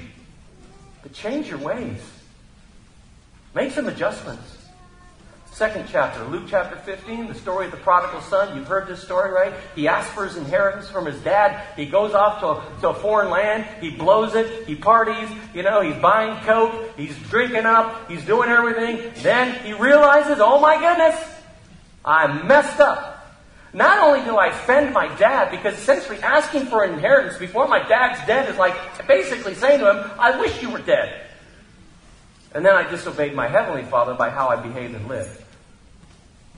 [1.01, 2.01] but change your ways.
[3.53, 4.57] Make some adjustments.
[5.53, 8.55] Second chapter, Luke chapter 15, the story of the prodigal son.
[8.55, 9.53] You've heard this story, right?
[9.75, 11.75] He asks for his inheritance from his dad.
[11.75, 13.65] He goes off to a, to a foreign land.
[13.81, 14.65] He blows it.
[14.65, 15.29] He parties.
[15.53, 16.95] You know, he's buying Coke.
[16.95, 18.09] He's drinking up.
[18.09, 19.11] He's doing everything.
[19.21, 21.21] Then he realizes, oh my goodness,
[22.05, 23.37] I messed up.
[23.73, 27.85] Not only do I offend my dad, because essentially asking for an inheritance before my
[27.89, 28.73] dad's dead is like
[29.05, 31.27] basically saying to him, I wish you were dead.
[32.53, 35.41] And then I disobeyed my heavenly father by how I behaved and lived.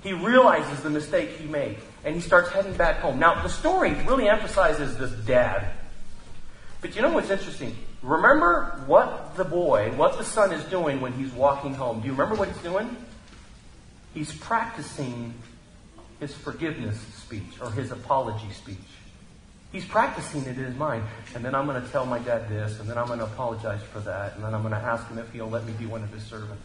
[0.01, 3.19] He realizes the mistake he made, and he starts heading back home.
[3.19, 5.71] Now, the story really emphasizes this dad.
[6.81, 7.77] But you know what's interesting?
[8.01, 12.01] Remember what the boy, what the son is doing when he's walking home.
[12.01, 12.97] Do you remember what he's doing?
[14.13, 15.33] He's practicing
[16.19, 18.77] his forgiveness speech or his apology speech.
[19.73, 21.03] He's practicing it in his mind.
[21.33, 23.81] And then I'm going to tell my dad this, and then I'm going to apologize
[23.91, 26.03] for that, and then I'm going to ask him if he'll let me be one
[26.03, 26.63] of his servants.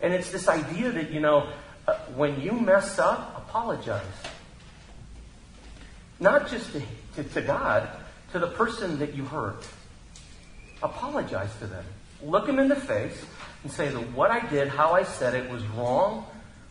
[0.00, 1.48] And it's this idea that, you know,
[1.88, 4.04] uh, when you mess up, apologize.
[6.20, 6.82] Not just to,
[7.16, 7.88] to, to God,
[8.30, 9.66] to the person that you hurt.
[10.84, 11.84] Apologize to them.
[12.22, 13.24] Look them in the face
[13.64, 16.26] and say that what I did, how I said it was wrong.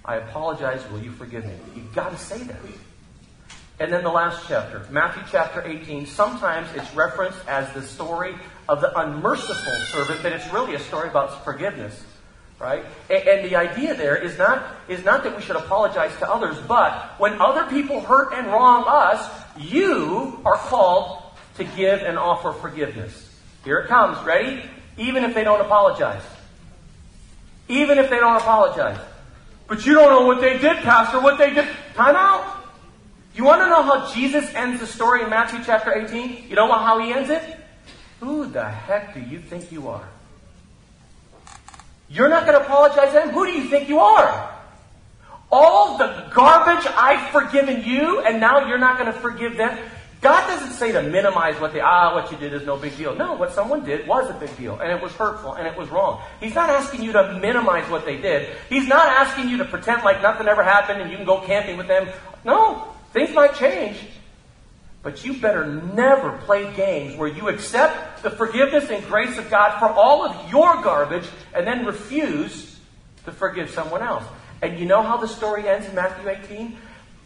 [0.05, 0.81] I apologize.
[0.89, 1.53] Will you forgive me?
[1.75, 2.55] You've got to say that.
[3.81, 8.35] And then the last chapter, Matthew chapter 18, sometimes it's referenced as the story
[8.69, 11.99] of the unmerciful servant, but it's really a story about forgiveness.
[12.59, 12.85] Right?
[13.09, 16.57] And, and the idea there is not, is not that we should apologize to others,
[16.67, 21.23] but when other people hurt and wrong us, you are called
[21.55, 23.35] to give and offer forgiveness.
[23.63, 24.23] Here it comes.
[24.23, 24.61] Ready?
[24.97, 26.21] Even if they don't apologize.
[27.67, 28.99] Even if they don't apologize.
[29.67, 31.67] But you don't know what they did, Pastor, what they did.
[31.95, 32.60] Time out.
[33.33, 36.49] You want to know how Jesus ends the story in Matthew chapter 18?
[36.49, 37.41] You know how he ends it?
[38.19, 40.07] Who the heck do you think you are?
[42.09, 43.29] You're not going to apologize to them?
[43.29, 44.53] Who do you think you are?
[45.49, 49.77] All the garbage I've forgiven you, and now you're not going to forgive them?
[50.19, 53.15] God doesn't say to minimize what they, ah, what you did is no big deal.
[53.15, 55.89] No, what someone did was a big deal, and it was hurtful, and it was
[55.89, 56.21] wrong.
[56.39, 58.55] He's not asking you to minimize what they did.
[58.69, 61.75] He's not asking you to pretend like nothing ever happened and you can go camping
[61.75, 62.07] with them.
[62.45, 63.97] No, things might change.
[65.03, 69.79] But you better never play games where you accept the forgiveness and grace of God
[69.79, 72.79] for all of your garbage and then refuse
[73.25, 74.23] to forgive someone else.
[74.61, 76.77] And you know how the story ends in Matthew 18?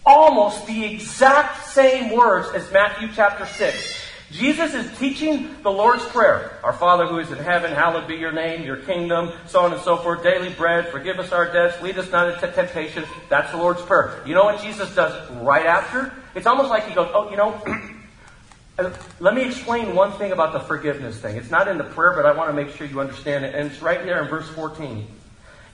[0.05, 4.01] almost the exact same words as Matthew chapter 6.
[4.35, 6.59] Jesus is teaching the Lord's Prayer.
[6.61, 9.81] Our Father who is in heaven, hallowed be your name, your kingdom, so on and
[9.81, 10.23] so forth.
[10.23, 13.05] Daily bread, forgive us our debts, lead us not into temptation.
[13.29, 14.21] That's the Lord's Prayer.
[14.25, 16.11] You know what Jesus does right after?
[16.35, 17.61] It's almost like he goes, oh, you know,
[18.79, 21.37] uh, let me explain one thing about the forgiveness thing.
[21.37, 23.55] It's not in the prayer, but I want to make sure you understand it.
[23.55, 25.07] And it's right there in verse 14.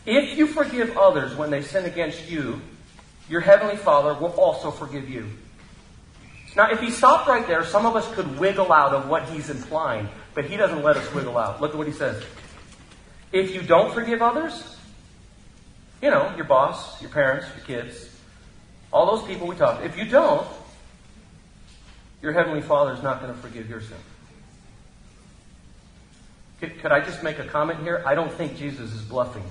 [0.05, 2.61] If you forgive others when they sin against you,
[3.27, 5.31] your heavenly Father will also forgive you.
[6.55, 9.49] Now, if he stopped right there, some of us could wiggle out of what he's
[9.49, 11.61] implying, but he doesn't let us wiggle out.
[11.61, 12.21] Look at what he says.
[13.31, 14.77] If you don't forgive others,
[16.01, 18.09] you know, your boss, your parents, your kids,
[18.91, 20.45] all those people we talked, if you don't,
[22.21, 23.97] your heavenly Father is not going to forgive your sin.
[26.59, 28.03] Could, could I just make a comment here?
[28.05, 29.43] I don't think Jesus is bluffing.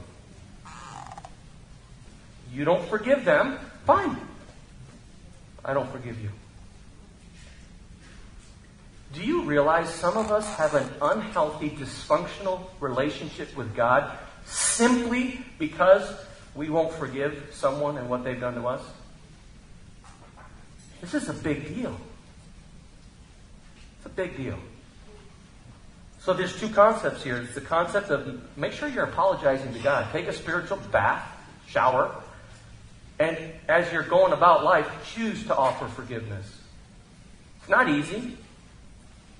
[2.52, 4.16] You don't forgive them, Fine.
[5.64, 6.30] I don't forgive you.
[9.12, 16.08] Do you realize some of us have an unhealthy, dysfunctional relationship with God simply because
[16.54, 18.82] we won't forgive someone and what they've done to us?
[21.00, 21.98] This is a big deal.
[23.96, 24.58] It's a big deal.
[26.20, 27.38] So there's two concepts here.
[27.38, 30.12] It's the concept of make sure you're apologizing to God.
[30.12, 31.26] Take a spiritual bath,
[31.66, 32.14] shower,
[33.18, 33.36] and
[33.68, 36.58] as you're going about life, choose to offer forgiveness.
[37.60, 38.36] It's not easy.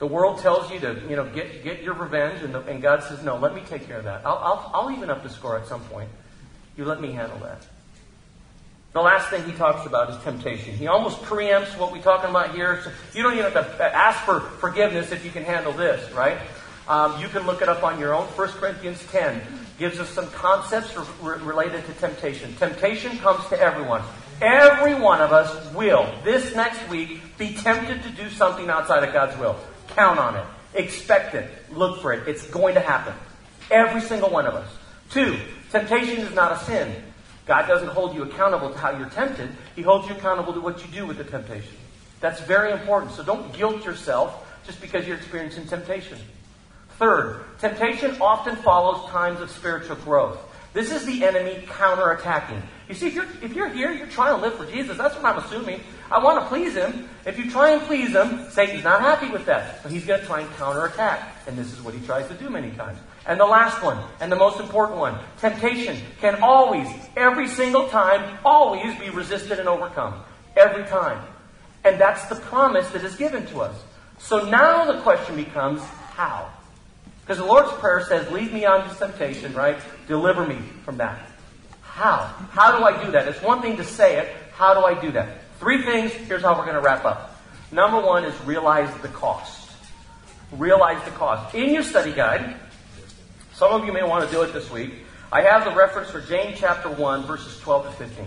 [0.01, 3.03] The world tells you to, you know, get, get your revenge, and, the, and God
[3.03, 4.23] says, no, let me take care of that.
[4.25, 6.09] I'll, I'll, I'll even up the score at some point.
[6.75, 7.67] You let me handle that.
[8.95, 10.75] The last thing he talks about is temptation.
[10.75, 12.81] He almost preempts what we're talking about here.
[12.83, 16.39] So you don't even have to ask for forgiveness if you can handle this, right?
[16.89, 18.25] Um, you can look it up on your own.
[18.25, 19.43] 1 Corinthians 10
[19.79, 22.55] gives us some concepts re- related to temptation.
[22.57, 24.03] Temptation comes to everyone.
[24.41, 29.13] Every one of us will, this next week, be tempted to do something outside of
[29.13, 29.57] God's will.
[29.95, 30.45] Count on it.
[30.75, 31.51] Expect it.
[31.73, 32.29] Look for it.
[32.29, 33.15] It's going to happen.
[33.71, 34.69] Every single one of us.
[35.11, 35.39] Two,
[35.71, 36.95] temptation is not a sin.
[37.47, 39.51] God doesn't hold you accountable to how you're tempted.
[39.75, 41.75] He holds you accountable to what you do with the temptation.
[42.21, 43.13] That's very important.
[43.13, 46.19] So don't guilt yourself just because you're experiencing temptation.
[46.99, 50.39] Third, temptation often follows times of spiritual growth.
[50.73, 52.63] This is the enemy counterattacking.
[52.89, 54.97] You see, if you're, if you're here, you're trying to live for Jesus.
[54.97, 55.81] That's what I'm assuming.
[56.11, 57.09] I want to please him.
[57.25, 59.83] If you try and please him, Satan's not happy with that.
[59.83, 61.37] But he's going to try and counterattack.
[61.47, 62.99] And this is what he tries to do many times.
[63.27, 68.39] And the last one, and the most important one, temptation can always, every single time,
[68.45, 70.21] always be resisted and overcome.
[70.57, 71.23] Every time.
[71.85, 73.81] And that's the promise that is given to us.
[74.19, 76.51] So now the question becomes, how?
[77.21, 79.79] Because the Lord's Prayer says, Lead me on to temptation, right?
[80.09, 81.31] Deliver me from that.
[81.83, 82.19] How?
[82.51, 83.29] How do I do that?
[83.29, 84.35] It's one thing to say it.
[84.55, 85.40] How do I do that?
[85.61, 86.11] Three things.
[86.13, 87.37] Here's how we're going to wrap up.
[87.71, 89.71] Number one is realize the cost.
[90.53, 91.55] Realize the cost.
[91.55, 92.57] In your study guide,
[93.53, 94.95] some of you may want to do it this week.
[95.31, 98.27] I have the reference for James chapter 1, verses 12 to 15.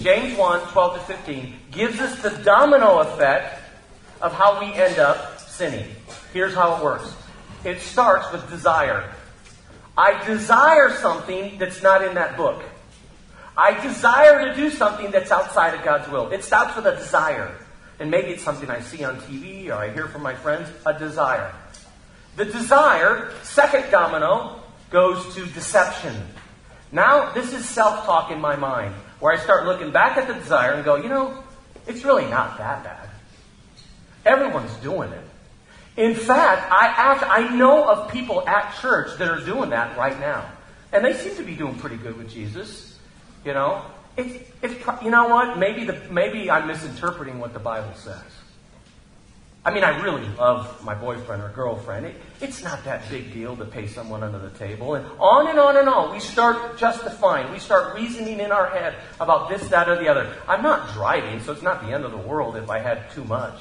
[0.00, 3.60] James 1, 12 to 15 gives us the domino effect
[4.22, 5.86] of how we end up sinning.
[6.32, 7.14] Here's how it works.
[7.62, 9.12] It starts with desire.
[9.98, 12.64] I desire something that's not in that book.
[13.56, 16.30] I desire to do something that's outside of God's will.
[16.30, 17.54] It starts with a desire.
[18.00, 20.98] And maybe it's something I see on TV or I hear from my friends, a
[20.98, 21.54] desire.
[22.36, 26.16] The desire, second domino, goes to deception.
[26.90, 30.34] Now, this is self talk in my mind, where I start looking back at the
[30.34, 31.42] desire and go, you know,
[31.86, 33.10] It's really not that bad.
[34.24, 35.24] Everyone's doing it.
[35.96, 40.18] In fact, I act, I know of people at church that are doing that right
[40.18, 40.50] now.
[40.92, 42.83] And they seem to be doing pretty good with Jesus.
[43.44, 43.82] You know?
[44.16, 45.58] It's, it's, you know what?
[45.58, 48.22] Maybe, the, maybe I'm misinterpreting what the Bible says.
[49.66, 52.04] I mean, I really love my boyfriend or girlfriend.
[52.04, 54.94] It, it's not that big deal to pay someone under the table.
[54.94, 56.12] And on and on and on.
[56.12, 57.50] We start justifying.
[57.50, 60.30] We start reasoning in our head about this, that, or the other.
[60.46, 63.24] I'm not driving, so it's not the end of the world if I had too
[63.24, 63.58] much.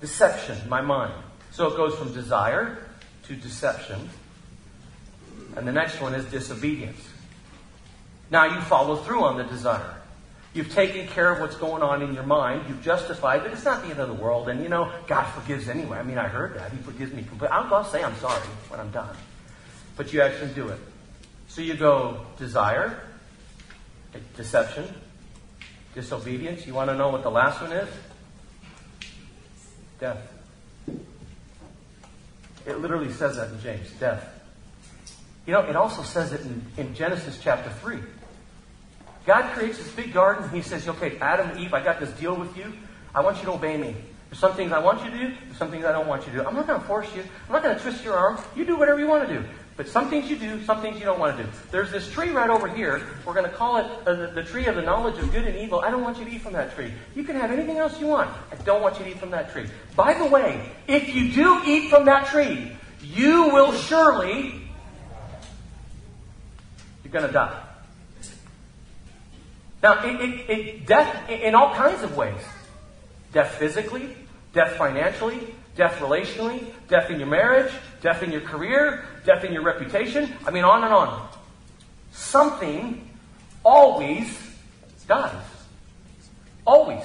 [0.00, 1.12] Deception, my mind.
[1.50, 2.78] So it goes from desire
[3.24, 4.08] to deception.
[5.54, 7.09] And the next one is disobedience.
[8.30, 9.96] Now you follow through on the desire.
[10.52, 12.64] You've taken care of what's going on in your mind.
[12.68, 14.48] You've justified that it's not the end of the world.
[14.48, 15.98] And you know, God forgives anyway.
[15.98, 16.72] I mean, I heard that.
[16.72, 17.48] He forgives me completely.
[17.48, 19.16] I'll, say I'm sorry when I'm done.
[19.96, 20.78] But you actually do it.
[21.46, 23.00] So you go desire,
[24.36, 24.86] deception,
[25.94, 26.66] disobedience.
[26.66, 27.88] You want to know what the last one is?
[30.00, 30.18] Death.
[32.66, 34.24] It literally says that in James death.
[35.46, 37.98] You know, it also says it in, in Genesis chapter 3.
[39.26, 40.44] God creates this big garden.
[40.44, 42.72] And he says, okay, Adam and Eve, I got this deal with you.
[43.14, 43.94] I want you to obey me.
[44.28, 45.34] There's some things I want you to do.
[45.46, 46.46] There's some things I don't want you to do.
[46.46, 47.22] I'm not going to force you.
[47.46, 48.38] I'm not going to twist your arm.
[48.54, 49.44] You do whatever you want to do.
[49.76, 51.48] But some things you do, some things you don't want to do.
[51.70, 53.00] There's this tree right over here.
[53.24, 55.56] We're going to call it uh, the, the, tree of the knowledge of good and
[55.56, 55.80] evil.
[55.80, 56.92] I don't want you to eat from that tree.
[57.14, 58.30] You can have anything else you want.
[58.52, 59.66] I don't want you to eat from that tree.
[59.96, 64.62] By the way, if you do eat from that tree, you will surely,
[67.02, 67.69] you're going to die.
[69.82, 72.40] Now, it, it, it, death in all kinds of ways.
[73.32, 74.14] Death physically,
[74.52, 77.72] death financially, death relationally, death in your marriage,
[78.02, 80.32] death in your career, death in your reputation.
[80.46, 81.28] I mean, on and on.
[82.12, 83.08] Something
[83.64, 84.38] always
[85.06, 85.42] dies.
[86.66, 87.04] Always.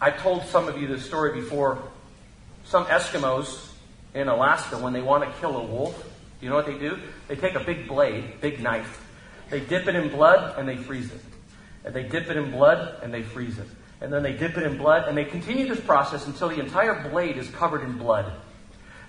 [0.00, 1.78] I told some of you this story before.
[2.66, 3.70] Some Eskimos
[4.14, 5.96] in Alaska, when they want to kill a wolf,
[6.40, 6.98] do you know what they do?
[7.28, 9.03] They take a big blade, big knife,
[9.54, 11.20] they dip it in blood and they freeze it.
[11.84, 13.68] And they dip it in blood and they freeze it.
[14.00, 17.08] And then they dip it in blood and they continue this process until the entire
[17.08, 18.32] blade is covered in blood.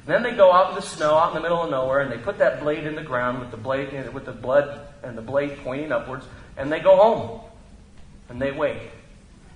[0.05, 2.19] Then they go out in the snow, out in the middle of nowhere, and they
[2.19, 5.21] put that blade in the ground with the blade eh, with the blood and the
[5.23, 6.27] blade pointing upwards,
[6.57, 7.41] and they go home.
[8.29, 8.77] And they wait.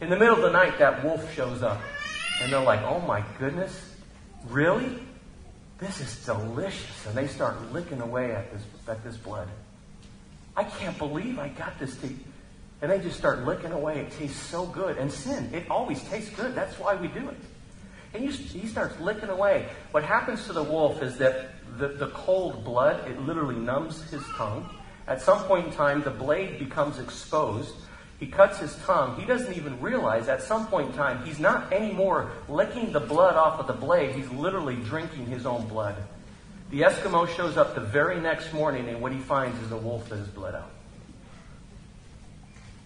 [0.02, 1.80] In the middle of the night, that wolf shows up.
[2.42, 3.94] And they're like, oh my goodness,
[4.48, 4.98] really?
[5.78, 7.06] This is delicious.
[7.06, 9.48] And they start licking away at this, at this blood.
[10.60, 12.10] I can't believe I got this to
[12.82, 14.00] And they just start licking away.
[14.00, 14.98] It tastes so good.
[14.98, 16.54] And sin, it always tastes good.
[16.54, 17.38] That's why we do it.
[18.14, 19.70] And he starts licking away.
[19.92, 24.22] What happens to the wolf is that the, the cold blood, it literally numbs his
[24.36, 24.70] tongue.
[25.08, 27.74] At some point in time, the blade becomes exposed.
[28.20, 29.18] He cuts his tongue.
[29.18, 33.38] He doesn't even realize at some point in time, he's not anymore licking the blood
[33.38, 34.14] off of the blade.
[34.14, 35.96] He's literally drinking his own blood.
[36.70, 40.08] The Eskimo shows up the very next morning, and what he finds is a wolf
[40.10, 40.72] that has bled out.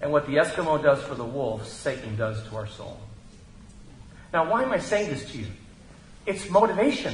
[0.02, 3.00] And what the Eskimo does for the wolf, Satan does to our soul.
[4.32, 5.48] Now, why am I saying this to you?
[6.26, 7.14] It's motivation.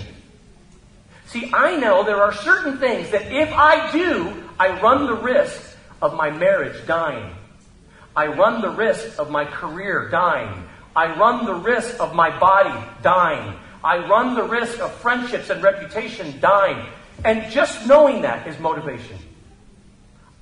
[1.27, 5.77] See, I know there are certain things that if I do, I run the risk
[6.01, 7.35] of my marriage dying.
[8.15, 10.63] I run the risk of my career dying.
[10.95, 13.57] I run the risk of my body dying.
[13.83, 16.85] I run the risk of friendships and reputation dying.
[17.23, 19.17] And just knowing that is motivation.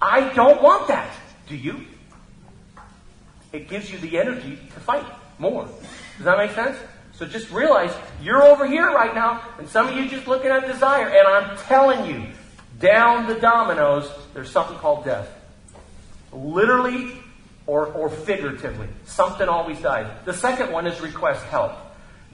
[0.01, 1.11] I don't want that.
[1.47, 1.85] Do you?
[3.51, 5.05] It gives you the energy to fight
[5.39, 5.65] more.
[6.17, 6.77] Does that make sense?
[7.13, 10.67] So just realize you're over here right now, and some of you just looking at
[10.67, 12.27] desire, and I'm telling you,
[12.79, 15.27] down the dominoes, there's something called death.
[16.31, 17.13] Literally
[17.65, 18.87] or, or figuratively.
[19.05, 20.07] Something always dies.
[20.25, 21.73] The second one is request help.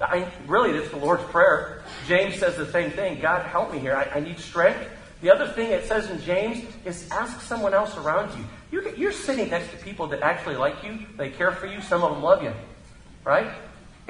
[0.02, 1.84] I, really, it's the Lord's Prayer.
[2.08, 3.96] James says the same thing God, help me here.
[3.96, 4.90] I, I need strength.
[5.22, 8.46] The other thing it says in James is ask someone else around you.
[8.72, 12.04] You're, you're sitting next to people that actually like you, they care for you, some
[12.04, 12.54] of them love you.
[13.24, 13.48] Right?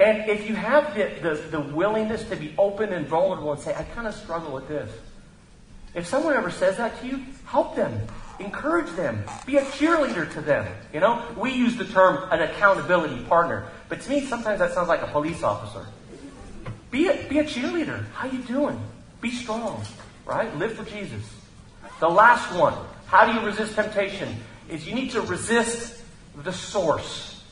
[0.00, 3.74] And if you have the, the, the willingness to be open and vulnerable and say,
[3.74, 4.90] I kind of struggle with this.
[5.94, 8.00] If someone ever says that to you, help them.
[8.40, 9.22] Encourage them.
[9.46, 10.66] Be a cheerleader to them.
[10.92, 14.88] You know, we use the term an accountability partner, but to me, sometimes that sounds
[14.88, 15.86] like a police officer.
[16.90, 18.08] Be a, be a cheerleader.
[18.12, 18.80] How you doing?
[19.20, 19.82] Be strong,
[20.24, 20.54] right?
[20.56, 21.22] Live for Jesus.
[22.00, 22.74] The last one,
[23.06, 24.36] how do you resist temptation?
[24.68, 26.02] Is you need to resist
[26.42, 27.42] the source.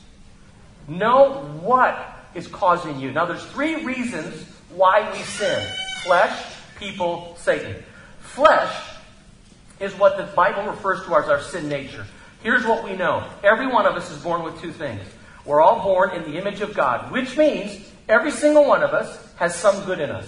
[0.87, 1.95] Know what
[2.35, 3.11] is causing you.
[3.11, 5.67] Now, there's three reasons why we sin:
[6.03, 7.75] flesh, people, Satan.
[8.19, 8.73] Flesh
[9.79, 12.05] is what the Bible refers to as our sin nature.
[12.41, 13.29] Here's what we know.
[13.43, 15.01] Every one of us is born with two things.
[15.45, 19.17] We're all born in the image of God, which means every single one of us
[19.35, 20.27] has some good in us.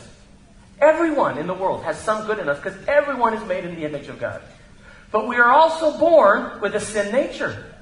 [0.79, 3.85] Everyone in the world has some good in us because everyone is made in the
[3.85, 4.41] image of God.
[5.11, 7.73] But we are also born with a sin nature.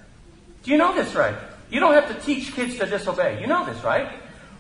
[0.64, 1.36] Do you know this, right?
[1.72, 3.42] You don't have to teach kids to disobey.
[3.42, 4.12] You know this, right?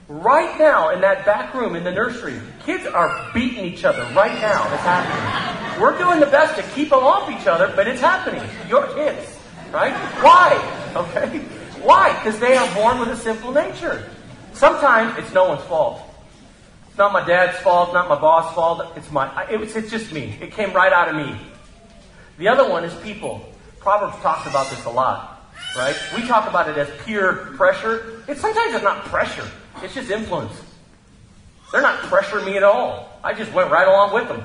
[0.07, 4.34] Right now, in that back room in the nursery, kids are beating each other right
[4.41, 4.63] now.
[4.74, 5.82] It's happening.
[5.82, 8.43] We're doing the best to keep them off each other, but it's happening.
[8.67, 9.38] Your kids,
[9.71, 9.93] right?
[10.21, 10.80] Why?
[10.93, 11.43] Okay?
[11.84, 12.13] Why?
[12.13, 14.09] Because they are born with a sinful nature.
[14.53, 16.01] Sometimes it's no one's fault.
[16.88, 18.93] It's not my dad's fault, not my boss' fault.
[18.95, 19.47] It's my.
[19.49, 20.38] It was, it's just me.
[20.41, 21.36] It came right out of me.
[22.38, 23.41] The other one is people.
[23.79, 25.95] Proverbs talks about this a lot, right?
[26.15, 28.23] We talk about it as peer pressure.
[28.27, 29.49] It's sometimes it's not pressure.
[29.81, 30.53] It's just influence.
[31.71, 33.09] They're not pressuring me at all.
[33.23, 34.43] I just went right along with them.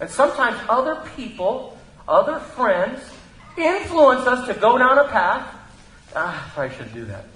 [0.00, 3.00] And sometimes other people, other friends,
[3.56, 5.55] influence us to go down a path.
[6.16, 7.26] Ah, I should do that.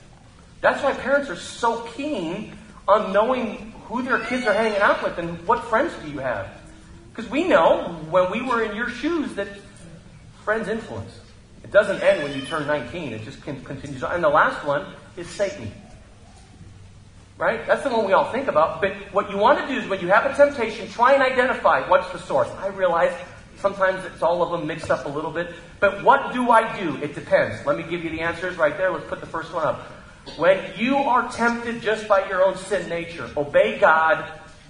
[0.63, 2.57] That's why parents are so keen
[2.89, 6.49] on knowing who their kids are hanging out with and what friends do you have.
[7.11, 9.49] Because we know when we were in your shoes that
[10.45, 11.21] friends influence.
[11.63, 14.15] It doesn't end when you turn 19, it just continues on.
[14.15, 15.71] And the last one is Satan.
[17.37, 17.67] Right?
[17.67, 18.81] That's the one we all think about.
[18.81, 21.87] But what you want to do is when you have a temptation, try and identify
[21.89, 22.49] what's the source.
[22.59, 23.13] I realize
[23.61, 25.51] sometimes it's all of them mixed up a little bit.
[25.79, 26.97] But what do I do?
[26.97, 27.65] It depends.
[27.67, 28.91] Let me give you the answers right there.
[28.91, 29.81] Let's put the first one up.
[30.37, 34.25] When you are tempted just by your own sin nature, obey God,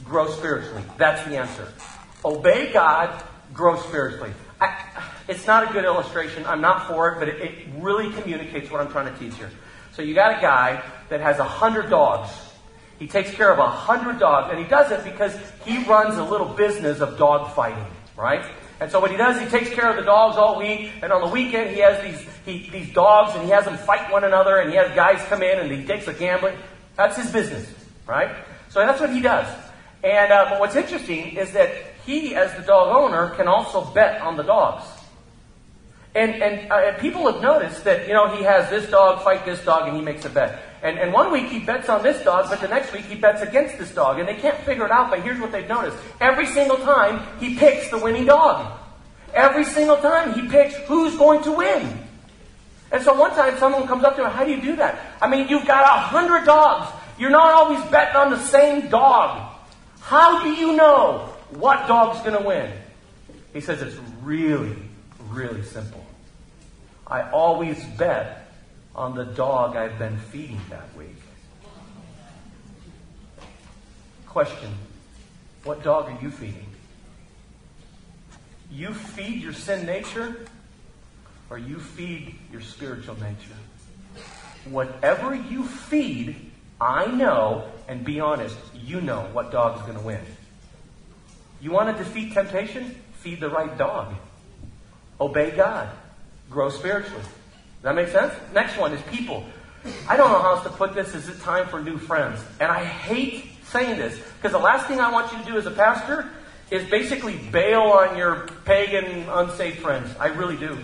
[0.04, 0.82] grow spiritually.
[0.96, 1.68] That's the answer.
[2.24, 3.22] Obey God,
[3.52, 4.32] grow spiritually.
[4.60, 4.78] I,
[5.28, 6.44] it's not a good illustration.
[6.46, 9.50] I'm not for it, but it, it really communicates what I'm trying to teach here.
[9.92, 12.30] So you got a guy that has a hundred dogs.
[12.98, 16.24] He takes care of a hundred dogs, and he does it because he runs a
[16.24, 17.86] little business of dog fighting,
[18.16, 18.44] right?
[18.80, 21.20] And so what he does, he takes care of the dogs all week, and on
[21.20, 24.58] the weekend he has these he, these dogs, and he has them fight one another,
[24.58, 26.56] and he has guys come in, and he takes a gambling.
[26.96, 27.70] That's his business,
[28.06, 28.34] right?
[28.70, 29.46] So that's what he does.
[30.02, 31.70] And uh, but what's interesting is that
[32.06, 34.84] he, as the dog owner, can also bet on the dogs.
[36.14, 39.64] And, and uh, people have noticed that, you know, he has this dog fight this
[39.64, 40.60] dog and he makes a bet.
[40.82, 43.42] And, and one week he bets on this dog, but the next week he bets
[43.42, 44.18] against this dog.
[44.18, 45.96] And they can't figure it out, but here's what they've noticed.
[46.20, 48.78] Every single time he picks the winning dog.
[49.34, 51.98] Every single time he picks who's going to win.
[52.92, 54.98] And so one time someone comes up to him, how do you do that?
[55.20, 56.90] I mean, you've got a hundred dogs.
[57.18, 59.52] You're not always betting on the same dog.
[60.00, 62.72] How do you know what dog's going to win?
[63.52, 64.76] He says it's really,
[65.28, 66.04] really simple.
[67.06, 68.39] I always bet
[69.00, 71.16] on the dog I've been feeding that week.
[74.26, 74.70] Question
[75.64, 76.66] What dog are you feeding?
[78.70, 80.46] You feed your sin nature,
[81.48, 83.56] or you feed your spiritual nature?
[84.66, 86.36] Whatever you feed,
[86.78, 90.20] I know, and be honest, you know what dog is going to win.
[91.62, 92.94] You want to defeat temptation?
[93.14, 94.14] Feed the right dog.
[95.18, 95.88] Obey God.
[96.50, 97.24] Grow spiritually.
[97.80, 98.34] Does that make sense?
[98.52, 99.46] Next one is people.
[100.06, 101.14] I don't know how else to put this.
[101.14, 102.38] Is it time for new friends?
[102.60, 105.64] And I hate saying this because the last thing I want you to do as
[105.64, 106.28] a pastor
[106.70, 110.14] is basically bail on your pagan, unsaved friends.
[110.20, 110.78] I really do.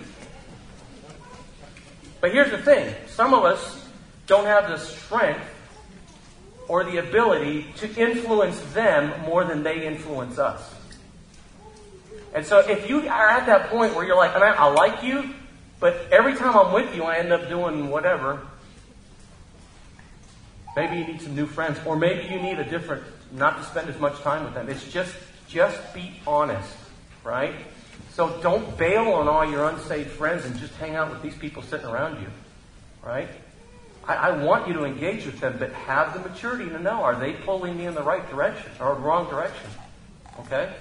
[2.22, 3.86] But here's the thing some of us
[4.26, 5.44] don't have the strength
[6.66, 10.74] or the ability to influence them more than they influence us.
[12.34, 15.34] And so if you are at that point where you're like, I like you,
[15.78, 18.40] but every time I'm with you, I end up doing whatever.
[20.74, 23.02] Maybe you need some new friends, or maybe you need a different,
[23.32, 24.68] not to spend as much time with them.
[24.68, 25.14] It's just,
[25.48, 26.76] just be honest,
[27.24, 27.54] right?
[28.12, 31.62] So don't bail on all your unsaved friends and just hang out with these people
[31.62, 32.28] sitting around you,
[33.02, 33.28] right?
[34.08, 37.14] I, I, want you to engage with them, but have the maturity to know are
[37.14, 39.68] they pulling me in the right direction or the wrong direction?
[40.40, 40.72] Okay?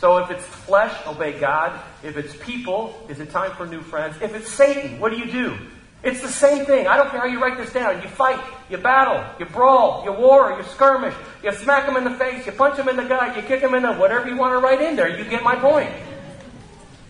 [0.00, 1.78] So if it's flesh, obey God.
[2.02, 4.16] If it's people, is it time for new friends?
[4.22, 5.56] If it's Satan, what do you do?
[6.04, 6.86] It's the same thing.
[6.86, 8.00] I don't care how you write this down.
[8.02, 8.40] You fight,
[8.70, 12.52] you battle, you brawl, you war, you skirmish, you smack them in the face, you
[12.52, 14.80] punch them in the gut, you kick them in the whatever you want to write
[14.80, 15.08] in there.
[15.18, 15.90] You get my point.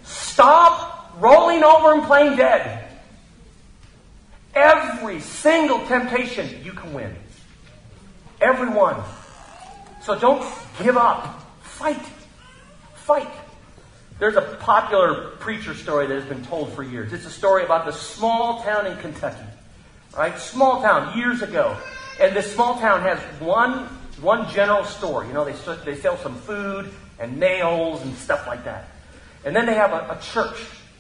[0.05, 2.89] Stop rolling over and playing dead.
[4.55, 7.14] Every single temptation you can win.
[8.41, 9.03] Every one.
[10.01, 10.43] So don't
[10.82, 11.43] give up.
[11.61, 12.01] Fight.
[13.09, 13.33] Fight.
[14.19, 17.11] There's a popular preacher story that has been told for years.
[17.15, 19.47] It's a story about the small town in Kentucky.
[20.15, 20.39] Right?
[20.39, 21.75] Small town, years ago.
[22.21, 23.87] And this small town has one,
[24.21, 25.25] one general store.
[25.25, 25.55] You know, they,
[25.87, 28.91] they sell some food and nails and stuff like that.
[29.43, 30.59] And then they have a, a church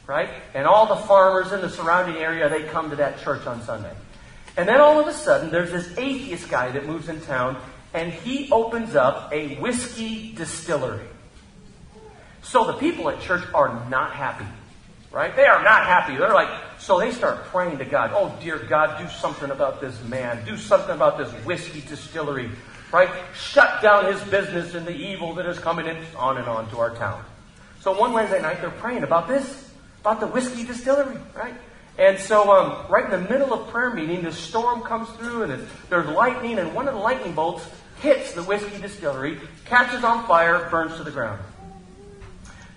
[0.08, 0.30] right?
[0.54, 3.92] And all the farmers in the surrounding area, they come to that church on Sunday.
[4.56, 7.60] And then all of a sudden, there's this atheist guy that moves in town,
[7.92, 11.06] and he opens up a whiskey distillery.
[12.42, 14.46] So the people at church are not happy,
[15.10, 15.34] right?
[15.34, 16.16] They are not happy.
[16.16, 18.12] They're like, so they start praying to God.
[18.14, 20.44] Oh, dear God, do something about this man.
[20.44, 22.50] Do something about this whiskey distillery,
[22.92, 23.10] right?
[23.34, 26.78] Shut down his business and the evil that is coming in, on and on to
[26.78, 27.24] our town.
[27.80, 29.70] So one Wednesday night, they're praying about this,
[30.00, 31.54] about the whiskey distillery, right?
[31.98, 35.66] And so, um, right in the middle of prayer meeting, the storm comes through, and
[35.90, 37.68] there's lightning, and one of the lightning bolts
[38.00, 41.40] hits the whiskey distillery, catches on fire, burns to the ground.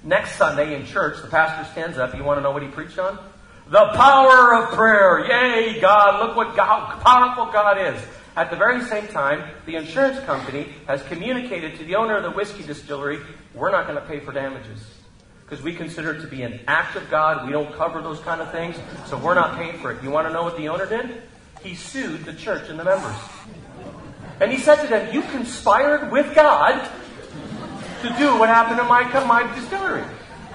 [0.03, 2.15] Next Sunday in church, the pastor stands up.
[2.15, 3.19] You want to know what he preached on?
[3.67, 5.25] The power of prayer.
[5.27, 6.25] Yay, God!
[6.25, 8.01] Look what God, powerful God is.
[8.35, 12.31] At the very same time, the insurance company has communicated to the owner of the
[12.31, 13.19] whiskey distillery,
[13.53, 14.79] we're not going to pay for damages
[15.51, 17.45] because we consider it to be an act of God.
[17.45, 20.01] We don't cover those kind of things, so we're not paying for it.
[20.01, 21.23] You want to know what the owner did?
[21.61, 23.17] He sued the church and the members.
[24.39, 26.89] And he said to them, You conspired with God
[28.01, 30.03] to do what happened to my, my distillery.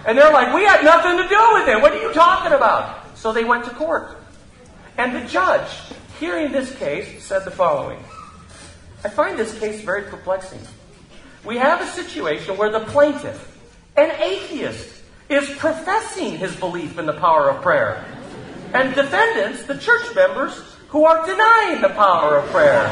[0.07, 1.81] And they're like, We had nothing to do with it.
[1.81, 3.17] What are you talking about?
[3.17, 4.19] So they went to court.
[4.99, 5.69] And the judge,
[6.19, 7.99] hearing this case, said the following
[9.05, 10.61] I find this case very perplexing.
[11.45, 13.57] We have a situation where the plaintiff,
[13.97, 18.05] an atheist is professing his belief in the power of prayer.
[18.73, 22.85] And defendants, the church members, who are denying the power of prayer.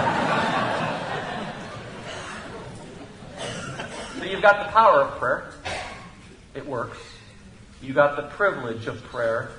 [4.34, 5.52] You've got the power of prayer.
[6.56, 6.98] It works.
[7.80, 9.52] You got the privilege of prayer.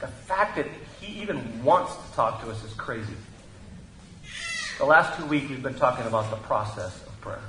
[0.00, 0.66] The fact that
[1.02, 3.12] he even wants to talk to us is crazy.
[4.78, 7.42] The last two weeks we've been talking about the process of prayer.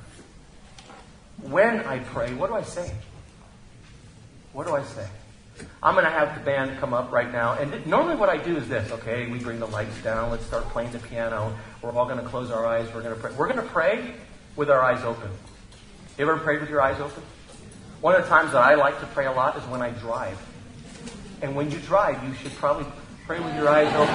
[1.42, 2.94] When I pray, what do I say?
[4.52, 5.08] What do I say?
[5.82, 7.54] I'm going to have the band come up right now.
[7.54, 9.28] And normally what I do is this, okay?
[9.32, 10.32] We bring the lights down.
[10.32, 11.56] Let's start playing the piano.
[11.82, 12.94] We're all going to close our eyes.
[12.94, 13.32] We're going to pray.
[13.38, 14.14] We're going to pray
[14.58, 15.30] with our eyes open.
[16.18, 17.24] You ever prayed with your eyes open?
[18.00, 20.38] One of the times that I like to pray a lot is when I drive.
[21.42, 22.86] And when you drive, you should probably
[23.26, 24.14] pray with your eyes open.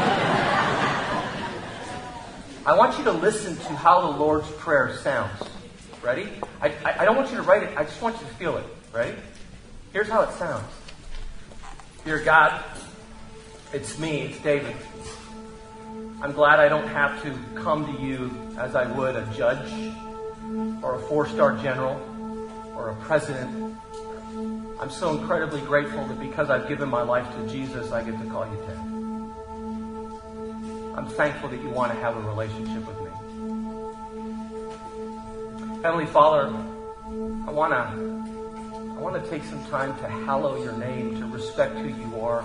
[2.65, 5.43] I want you to listen to how the Lord's Prayer sounds.
[6.01, 6.29] Ready?
[6.61, 8.57] I, I, I don't want you to write it, I just want you to feel
[8.59, 8.65] it.
[8.93, 9.17] Ready?
[9.93, 10.65] Here's how it sounds
[12.05, 12.63] Dear God,
[13.73, 14.77] it's me, it's David.
[16.23, 19.93] I'm glad I don't have to come to you as I would a judge
[20.83, 22.01] or a four star general
[22.75, 23.77] or a president.
[24.81, 28.27] I'm so incredibly grateful that because I've given my life to Jesus, I get to
[28.27, 28.79] call you Dad.
[30.97, 33.11] I'm thankful that you want to have a relationship with me.
[35.83, 38.19] Heavenly Father, I want to
[38.99, 42.43] I want to take some time to hallow your name, to respect who you are,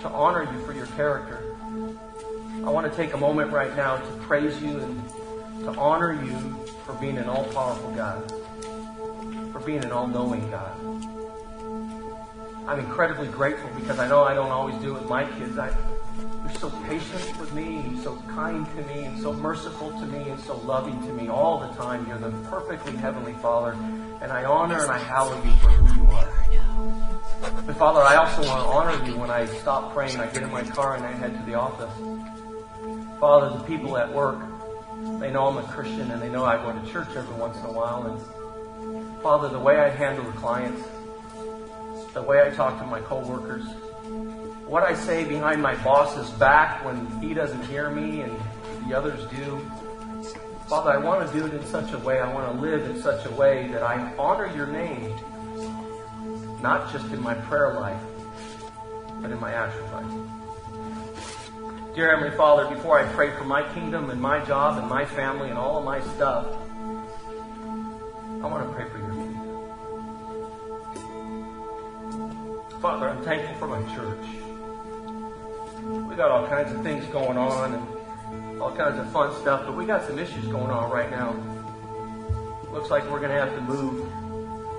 [0.00, 1.54] to honor you for your character.
[2.64, 5.08] I want to take a moment right now to praise you and
[5.64, 6.59] to honor you
[6.90, 8.28] for being an all-powerful God,
[9.52, 10.72] for being an all-knowing God.
[12.66, 15.56] I'm incredibly grateful because I know I don't always do it with my kids.
[15.56, 15.70] I,
[16.18, 20.40] you're so patient with me, so kind to me, and so merciful to me, and
[20.40, 22.06] so loving to me all the time.
[22.08, 23.72] You're the perfectly heavenly Father,
[24.20, 27.66] and I honor and I hallow you for who you are.
[27.66, 30.50] But Father, I also want to honor you when I stop praying, I get in
[30.50, 31.92] my car and I head to the office.
[33.20, 34.49] Father, the people at work,
[35.18, 37.64] they know I'm a Christian and they know I go to church every once in
[37.64, 38.06] a while.
[38.06, 40.82] And Father, the way I handle the clients,
[42.12, 43.64] the way I talk to my coworkers,
[44.66, 48.38] what I say behind my boss's back when he doesn't hear me and
[48.86, 49.58] the others do.
[50.68, 53.02] Father, I want to do it in such a way, I want to live in
[53.02, 55.14] such a way that I honor your name,
[56.62, 58.00] not just in my prayer life,
[59.20, 60.29] but in my actual life.
[61.94, 65.50] Dear Heavenly Father, before I pray for my kingdom and my job and my family
[65.50, 66.46] and all of my stuff,
[68.42, 69.46] I want to pray for your kingdom.
[72.80, 74.26] Father, I'm thankful for my church
[75.82, 79.74] we got all kinds of things going on and all kinds of fun stuff, but
[79.74, 81.34] we got some issues going on right now.
[82.72, 84.08] Looks like we're going to have to move.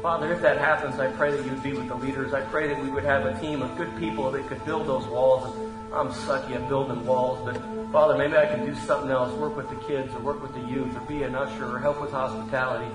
[0.02, 2.34] Father, if that happens, I pray that you'd be with the leaders.
[2.34, 5.06] I pray that we would have a team of good people that could build those
[5.08, 5.71] walls.
[5.94, 7.62] I'm sucky at building walls, but
[7.92, 10.62] Father, maybe I can do something else, work with the kids or work with the
[10.62, 12.90] youth or be an usher or help with hospitality.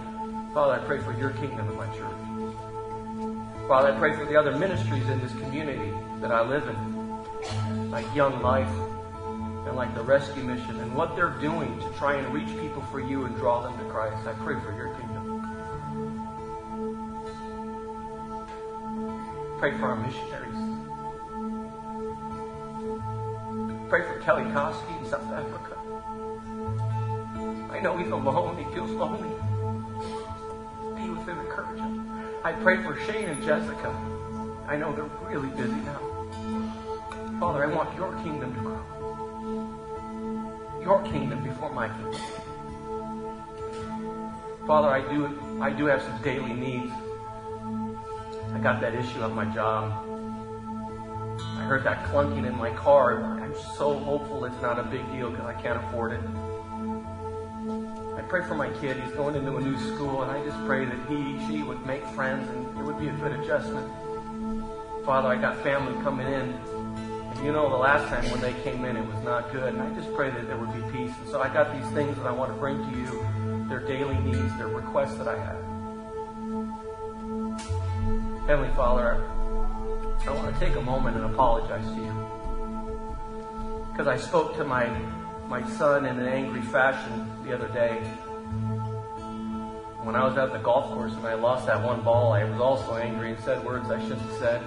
[0.55, 3.68] Father, I pray for your kingdom in my church.
[3.68, 8.07] Father, I pray for the other ministries in this community that I live in like
[8.14, 8.70] Young Life
[9.66, 13.01] and like the Rescue Mission and what they're doing to try and reach people for
[13.01, 14.26] you and draw them to Christ.
[14.26, 15.42] I pray for your kingdom.
[19.59, 20.45] Pray for our missionaries.
[23.89, 25.76] Pray for Kelly Koski in South Africa.
[27.70, 28.59] I know he's alone.
[28.59, 29.28] He feels lonely.
[30.97, 32.05] Be with him, encourage him.
[32.43, 33.95] I pray for Shane and Jessica.
[34.66, 36.01] I know they're really busy now.
[37.39, 38.82] Father, I want your kingdom to grow.
[40.82, 42.20] Your kingdom before my kingdom.
[44.66, 46.93] Father, I do I do have some daily needs.
[48.53, 50.05] I got that issue at my job.
[51.41, 53.22] I heard that clunking in my car.
[53.41, 56.20] I'm so hopeful it's not a big deal because I can't afford it.
[58.16, 58.97] I pray for my kid.
[59.03, 62.05] He's going into a new school, and I just pray that he, she would make
[62.09, 63.91] friends and it would be a good adjustment.
[65.05, 66.51] Father, I got family coming in.
[66.51, 69.74] And you know, the last time when they came in, it was not good.
[69.74, 71.12] And I just pray that there would be peace.
[71.20, 74.18] And so I got these things that I want to bring to you their daily
[74.18, 75.62] needs, their requests that I have.
[78.47, 79.28] Heavenly Father,
[80.25, 82.12] I want to take a moment and apologize to you.
[83.91, 84.89] Because I spoke to my,
[85.49, 88.01] my son in an angry fashion the other day.
[90.03, 92.61] When I was at the golf course and I lost that one ball, I was
[92.61, 94.62] also angry and said words I shouldn't have said.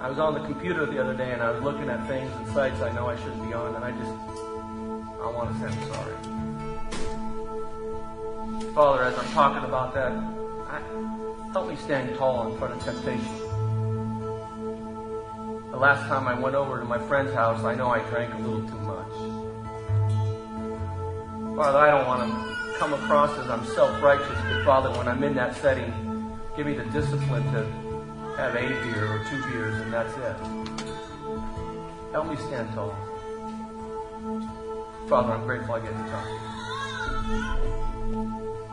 [0.00, 2.46] I was on the computer the other day and I was looking at things and
[2.48, 4.12] sites I know I shouldn't be on, and I just,
[5.20, 6.16] I want to say I'm sorry.
[8.74, 10.12] Father, as I'm talking about that,
[10.68, 10.80] I,
[11.56, 13.40] help me stand tall in front of temptation.
[15.70, 18.36] The last time I went over to my friend's house, I know I drank a
[18.36, 19.10] little too much.
[21.56, 25.34] Father, I don't want to come across as I'm self-righteous, but Father, when I'm in
[25.36, 25.90] that setting,
[26.58, 27.64] give me the discipline to
[28.36, 30.36] have a beer or two beers and that's it.
[32.12, 32.94] Help me stand tall.
[35.08, 36.28] Father, I'm grateful I get to talk.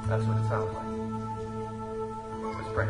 [0.09, 0.92] That's what it sounds like.
[2.73, 2.87] Pray.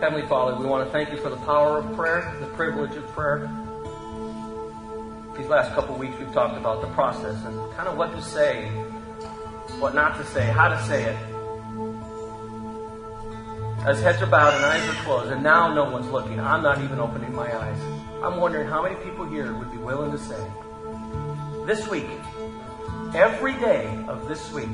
[0.00, 3.06] Heavenly Father, we want to thank you for the power of prayer, the privilege of
[3.08, 3.50] prayer.
[5.36, 8.68] These last couple weeks we've talked about the process and kind of what to say,
[9.78, 11.16] what not to say, how to say it.
[13.86, 16.80] As heads are bowed and eyes are closed, and now no one's looking, I'm not
[16.82, 17.78] even opening my eyes.
[18.22, 20.42] I'm wondering how many people here would be willing to say,
[21.66, 22.08] this week,
[23.14, 24.70] every day of this week,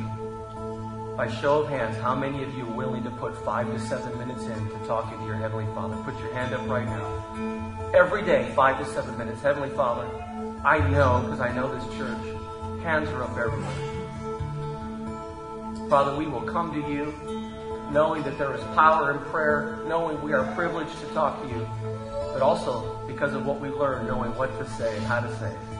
[1.16, 4.16] by show of hands, how many of you are willing to put five to seven
[4.16, 5.97] minutes in to talking to your Heavenly Father?
[6.05, 7.91] Put your hand up right now.
[7.93, 9.43] Every day, five to seven minutes.
[9.43, 10.07] Heavenly Father,
[10.64, 13.99] I know, because I know this church, hands are up everywhere.
[15.89, 17.12] Father, we will come to you
[17.91, 21.68] knowing that there is power in prayer, knowing we are privileged to talk to you,
[22.32, 25.51] but also because of what we learn, knowing what to say and how to say
[25.51, 25.78] it.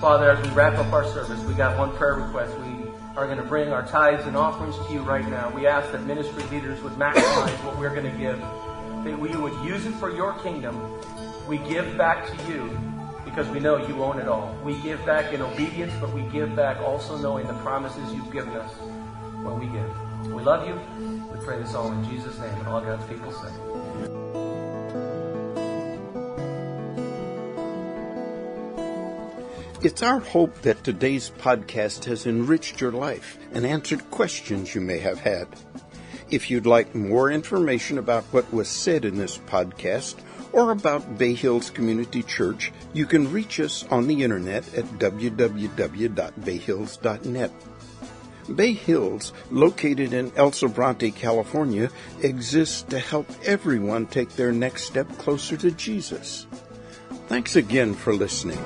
[0.00, 2.58] Father, as we wrap up our service, we got one prayer request.
[2.58, 5.50] We are going to bring our tithes and offerings to you right now.
[5.50, 9.52] We ask that ministry leaders would maximize what we're going to give, that we would
[9.64, 10.78] use it for your kingdom.
[11.46, 12.76] We give back to you
[13.24, 14.56] because we know you own it all.
[14.64, 18.54] We give back in obedience, but we give back also knowing the promises you've given
[18.56, 18.72] us
[19.42, 20.32] when we give.
[20.32, 20.80] We love you.
[21.32, 23.83] We pray this all in Jesus' name, and all God's people say.
[29.84, 34.98] It's our hope that today's podcast has enriched your life and answered questions you may
[35.00, 35.46] have had.
[36.30, 40.14] If you'd like more information about what was said in this podcast
[40.52, 47.52] or about Bay Hills Community Church, you can reach us on the internet at www.bayhills.net.
[48.56, 51.90] Bay Hills, located in El Sobrante, California,
[52.22, 56.46] exists to help everyone take their next step closer to Jesus.
[57.28, 58.58] Thanks again for listening.